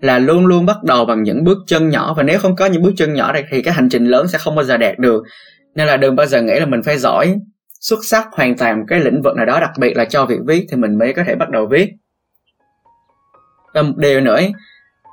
là 0.01 0.19
luôn 0.19 0.47
luôn 0.47 0.67
bắt 0.67 0.77
đầu 0.83 1.05
bằng 1.05 1.23
những 1.23 1.45
bước 1.45 1.59
chân 1.67 1.89
nhỏ. 1.89 2.15
Và 2.17 2.23
nếu 2.23 2.39
không 2.39 2.57
có 2.57 2.67
những 2.67 2.83
bước 2.83 2.93
chân 2.97 3.15
nhỏ 3.15 3.33
này 3.33 3.45
thì 3.51 3.63
cái 3.63 3.75
hành 3.75 3.89
trình 3.89 4.05
lớn 4.05 4.29
sẽ 4.29 4.39
không 4.39 4.55
bao 4.55 4.65
giờ 4.65 4.77
đạt 4.77 4.99
được. 4.99 5.23
Nên 5.75 5.87
là 5.87 5.97
đừng 5.97 6.17
bao 6.17 6.27
giờ 6.27 6.43
nghĩ 6.43 6.61
là 6.61 6.67
mình 6.67 6.83
phải 6.83 6.99
giỏi 6.99 7.35
xuất 7.81 7.99
sắc 8.05 8.29
hoàn 8.33 8.57
toàn 8.57 8.85
cái 8.89 9.01
lĩnh 9.01 9.23
vực 9.23 9.37
nào 9.37 9.47
đó 9.47 9.61
đặc 9.61 9.71
biệt 9.81 9.97
là 9.97 10.05
cho 10.05 10.27
việc 10.27 10.39
viết 10.47 10.67
thì 10.71 10.77
mình 10.77 10.99
mới 10.99 11.13
có 11.13 11.23
thể 11.27 11.35
bắt 11.35 11.51
đầu 11.51 11.67
viết. 11.71 11.89
Và 13.75 13.83
một 13.83 13.97
điều 13.97 14.21
nữa 14.21 14.35
ấy, 14.35 14.53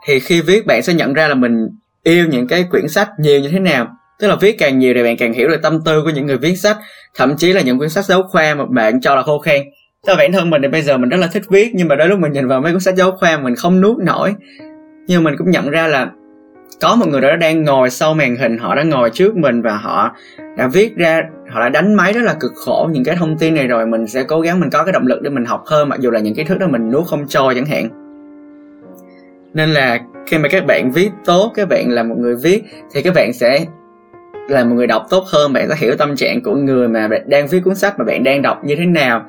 thì 0.08 0.20
khi 0.20 0.42
viết 0.42 0.66
bạn 0.66 0.82
sẽ 0.84 0.94
nhận 0.94 1.14
ra 1.14 1.28
là 1.28 1.36
mình 1.36 1.68
yêu 2.04 2.28
những 2.28 2.48
cái 2.48 2.66
quyển 2.72 2.88
sách 2.88 3.10
nhiều 3.20 3.40
như 3.40 3.50
thế 3.50 3.60
nào. 3.60 3.88
Tức 4.20 4.28
là 4.28 4.36
viết 4.36 4.56
càng 4.60 4.80
nhiều 4.80 4.94
thì 4.96 5.04
bạn 5.04 5.18
càng 5.18 5.34
hiểu 5.34 5.48
được 5.48 5.62
tâm 5.62 5.80
tư 5.86 6.02
của 6.04 6.10
những 6.10 6.26
người 6.26 6.38
viết 6.38 6.56
sách 6.56 6.78
thậm 7.16 7.38
chí 7.38 7.54
là 7.54 7.62
những 7.62 7.78
quyển 7.78 7.90
sách 7.90 8.06
giáo 8.06 8.24
khoa 8.24 8.56
mà 8.56 8.66
bạn 8.70 9.02
cho 9.02 9.16
là 9.16 9.24
khô 9.24 9.40
khan 9.40 9.62
cho 10.08 10.16
bản 10.16 10.32
thân 10.32 10.50
mình 10.50 10.62
thì 10.62 10.68
bây 10.68 10.82
giờ 10.82 10.98
mình 10.98 11.10
rất 11.10 11.18
là 11.18 11.28
thích 11.28 11.44
viết, 11.50 11.72
nhưng 11.74 11.88
mà 11.88 11.96
đôi 11.96 12.08
lúc 12.08 12.20
mình 12.20 12.32
nhìn 12.32 12.48
vào 12.48 12.62
mấy 12.62 12.72
cuốn 12.72 12.82
sách 12.82 12.96
giáo 12.96 13.12
khoa 13.12 13.38
mình 13.38 13.56
không 13.56 13.82
nuốt 13.82 13.98
nổi. 13.98 14.36
Nhưng 15.08 15.24
mình 15.24 15.36
cũng 15.38 15.52
nhận 15.52 15.70
ra 15.70 15.88
là 15.88 16.12
có 16.82 16.96
một 16.96 17.06
người 17.08 17.22
đó 17.22 17.36
đang 17.36 17.64
ngồi 17.64 17.90
sau 17.90 18.14
màn 18.14 18.36
hình, 18.36 18.58
họ 18.58 18.76
đã 18.76 18.84
ngồi 18.84 19.10
trước 19.10 19.38
mình 19.38 19.62
và 19.62 19.78
họ 19.78 20.16
đã 20.58 20.68
viết 20.68 20.96
ra, 20.96 21.22
họ 21.50 21.60
đã 21.60 21.70
đánh 21.70 21.94
máy 21.94 22.14
rất 22.14 22.22
là 22.24 22.34
cực 22.34 22.52
khổ 22.56 22.90
những 22.92 23.04
cái 23.04 23.16
thông 23.16 23.38
tin 23.38 23.56
này 23.56 23.68
rồi, 23.68 23.86
mình 23.86 24.08
sẽ 24.08 24.24
cố 24.24 24.42
gắng 24.42 24.60
mình 24.60 24.70
có 24.70 24.84
cái 24.84 24.94
động 24.94 25.08
lực 25.08 25.22
để 25.22 25.30
mình 25.30 25.46
học 25.46 25.64
hơn, 25.66 25.90
mặc 25.90 26.00
dù 26.00 26.12
là 26.12 26.20
những 26.20 26.36
kiến 26.36 26.48
thức 26.48 26.60
đó 26.60 26.68
mình 26.68 26.92
nuốt 26.92 27.08
không 27.08 27.28
trôi 27.28 27.56
chẳng 27.56 27.66
hạn. 27.66 27.90
Nên 29.54 29.70
là 29.70 30.00
khi 30.28 30.38
mà 30.38 30.50
các 30.50 30.66
bạn 30.66 30.92
viết 30.92 31.10
tốt, 31.26 31.52
các 31.56 31.70
bạn 31.70 31.90
là 31.90 32.04
một 32.04 32.16
người 32.18 32.36
viết, 32.44 32.64
thì 32.94 33.02
các 33.02 33.14
bạn 33.16 33.34
sẽ 33.34 33.66
là 34.50 34.64
một 34.64 34.76
người 34.76 34.88
đọc 34.88 35.06
tốt 35.10 35.24
hơn, 35.34 35.54
bạn 35.54 35.66
có 35.70 35.76
hiểu 35.78 35.96
tâm 35.96 36.16
trạng 36.16 36.42
của 36.42 36.56
người 36.56 36.88
mà 36.88 37.10
đang 37.26 37.48
viết 37.48 37.60
cuốn 37.66 37.76
sách 37.76 38.00
mà 38.00 38.06
bạn 38.06 38.24
đang 38.24 38.42
đọc 38.42 38.64
như 38.64 38.76
thế 38.76 38.86
nào 38.86 39.26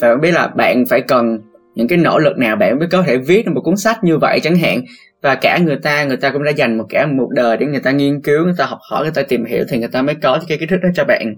và 0.00 0.08
bạn 0.08 0.20
biết 0.20 0.30
là 0.32 0.46
bạn 0.46 0.84
phải 0.86 1.00
cần 1.00 1.38
những 1.74 1.88
cái 1.88 1.98
nỗ 1.98 2.18
lực 2.18 2.38
nào 2.38 2.56
bạn 2.56 2.78
mới 2.78 2.88
có 2.88 3.02
thể 3.02 3.18
viết 3.18 3.46
được 3.46 3.52
một 3.54 3.60
cuốn 3.60 3.76
sách 3.76 4.04
như 4.04 4.18
vậy 4.18 4.40
chẳng 4.42 4.56
hạn. 4.56 4.80
Và 5.22 5.34
cả 5.34 5.58
người 5.58 5.76
ta 5.76 6.04
người 6.04 6.16
ta 6.16 6.30
cũng 6.30 6.44
đã 6.44 6.50
dành 6.50 6.78
một 6.78 6.84
cả 6.88 7.06
một 7.06 7.28
đời 7.30 7.56
để 7.56 7.66
người 7.66 7.80
ta 7.80 7.90
nghiên 7.90 8.20
cứu 8.20 8.44
người 8.44 8.54
ta 8.58 8.64
học 8.64 8.78
hỏi 8.90 9.02
người 9.02 9.12
ta 9.14 9.22
tìm 9.22 9.44
hiểu 9.44 9.64
thì 9.68 9.78
người 9.78 9.88
ta 9.88 10.02
mới 10.02 10.14
có 10.14 10.40
cái 10.48 10.58
kiến 10.58 10.68
thức 10.68 10.80
đó 10.82 10.88
cho 10.94 11.04
bạn. 11.04 11.34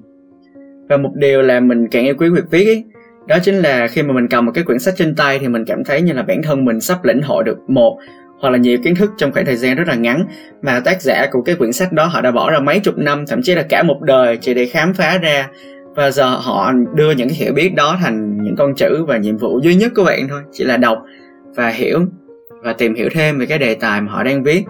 Và 0.89 0.97
một 0.97 1.11
điều 1.15 1.43
là 1.43 1.61
mình 1.61 1.89
càng 1.91 2.05
yêu 2.05 2.15
quý 2.19 2.29
việc 2.29 2.45
viết 2.51 2.65
ấy, 2.65 2.85
đó 3.27 3.37
chính 3.43 3.55
là 3.55 3.87
khi 3.87 4.03
mà 4.03 4.15
mình 4.15 4.29
cầm 4.29 4.47
một 4.47 4.53
cái 4.55 4.65
quyển 4.65 4.79
sách 4.79 4.95
trên 4.97 5.15
tay 5.15 5.39
thì 5.39 5.49
mình 5.49 5.65
cảm 5.65 5.85
thấy 5.85 6.03
như 6.03 6.13
là 6.13 6.23
bản 6.23 6.43
thân 6.43 6.65
mình 6.65 6.81
sắp 6.81 7.05
lĩnh 7.05 7.23
hội 7.23 7.45
được 7.45 7.59
một 7.69 7.99
hoặc 8.41 8.51
là 8.51 8.59
nhiều 8.59 8.79
kiến 8.85 8.95
thức 8.95 9.11
trong 9.17 9.33
khoảng 9.33 9.47
thời 9.47 9.57
gian 9.57 9.77
rất 9.77 9.89
là 9.89 9.95
ngắn. 9.95 10.25
Mà 10.63 10.81
tác 10.81 11.03
giả 11.03 11.27
của 11.31 11.43
cái 11.43 11.55
quyển 11.55 11.73
sách 11.73 11.93
đó 11.93 12.07
họ 12.07 12.21
đã 12.21 12.31
bỏ 12.31 12.51
ra 12.51 12.59
mấy 12.59 12.81
chục 12.81 12.99
năm 12.99 13.27
thậm 13.27 13.43
chí 13.43 13.55
là 13.55 13.63
cả 13.63 13.83
một 13.83 14.01
đời 14.03 14.37
chỉ 14.37 14.55
để 14.55 14.67
khám 14.67 14.95
phá 14.95 15.19
ra 15.19 15.49
và 15.97 16.11
giờ 16.11 16.27
họ 16.27 16.73
đưa 16.95 17.11
những 17.11 17.29
cái 17.29 17.37
hiểu 17.37 17.53
biết 17.53 17.75
đó 17.75 17.97
thành 18.01 18.43
những 18.43 18.57
con 18.57 18.75
chữ 18.75 19.05
và 19.09 19.17
nhiệm 19.17 19.37
vụ 19.37 19.61
duy 19.63 19.75
nhất 19.75 19.93
của 19.97 20.05
bạn 20.05 20.29
thôi 20.29 20.43
chỉ 20.53 20.65
là 20.65 20.77
đọc 20.77 20.99
và 21.55 21.69
hiểu 21.69 22.01
và 22.63 22.73
tìm 22.73 22.95
hiểu 22.95 23.09
thêm 23.13 23.39
về 23.39 23.47
cái 23.47 23.59
đề 23.59 23.75
tài 23.75 24.01
mà 24.01 24.13
họ 24.13 24.23
đang 24.23 24.43
viết. 24.43 24.65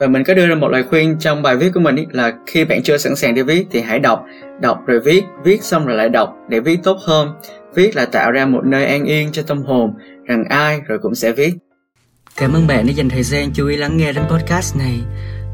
Và 0.00 0.06
mình 0.06 0.24
có 0.24 0.34
đưa 0.34 0.46
ra 0.46 0.54
một 0.54 0.68
lời 0.68 0.82
khuyên 0.82 1.16
trong 1.18 1.42
bài 1.42 1.56
viết 1.56 1.70
của 1.74 1.80
mình 1.80 1.96
ý, 1.96 2.06
là 2.10 2.32
khi 2.46 2.64
bạn 2.64 2.82
chưa 2.82 2.96
sẵn 2.96 3.16
sàng 3.16 3.34
để 3.34 3.42
viết 3.42 3.66
thì 3.70 3.80
hãy 3.80 3.98
đọc 3.98 4.24
đọc 4.60 4.78
rồi 4.86 5.00
viết. 5.00 5.22
Viết 5.44 5.62
xong 5.62 5.86
rồi 5.86 5.96
lại 5.96 6.08
đọc 6.08 6.36
để 6.48 6.60
viết 6.60 6.78
tốt 6.82 6.98
hơn. 7.06 7.28
Viết 7.74 7.96
là 7.96 8.06
tạo 8.06 8.30
ra 8.30 8.46
một 8.46 8.64
nơi 8.64 8.86
an 8.86 9.04
yên 9.04 9.28
cho 9.32 9.42
tâm 9.42 9.62
hồn 9.62 9.94
rằng 10.24 10.44
ai 10.48 10.80
rồi 10.86 10.98
cũng 10.98 11.14
sẽ 11.14 11.32
viết. 11.32 11.54
Cảm 12.36 12.52
ơn 12.52 12.66
bạn 12.66 12.86
đã 12.86 12.92
dành 12.92 13.08
thời 13.08 13.22
gian 13.22 13.50
chú 13.54 13.66
ý 13.66 13.76
lắng 13.76 13.96
nghe 13.96 14.12
đến 14.12 14.24
podcast 14.28 14.76
này. 14.76 15.00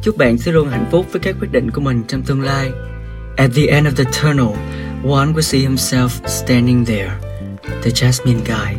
Chúc 0.02 0.16
bạn 0.18 0.38
sẽ 0.38 0.52
luôn 0.52 0.68
hạnh 0.68 0.86
phúc 0.90 1.06
với 1.12 1.20
các 1.20 1.36
quyết 1.40 1.52
định 1.52 1.70
của 1.70 1.80
mình 1.80 2.02
trong 2.08 2.22
tương 2.22 2.40
lai. 2.40 2.70
At 3.38 3.52
the 3.52 3.70
end 3.70 3.86
of 3.86 3.96
the 3.96 4.04
tunnel, 4.04 4.54
one 5.02 5.32
will 5.32 5.42
see 5.42 5.62
himself 5.62 6.26
standing 6.28 6.84
there, 6.84 7.18
the 7.82 7.90
Jasmine 7.90 8.44
guy. 8.44 8.78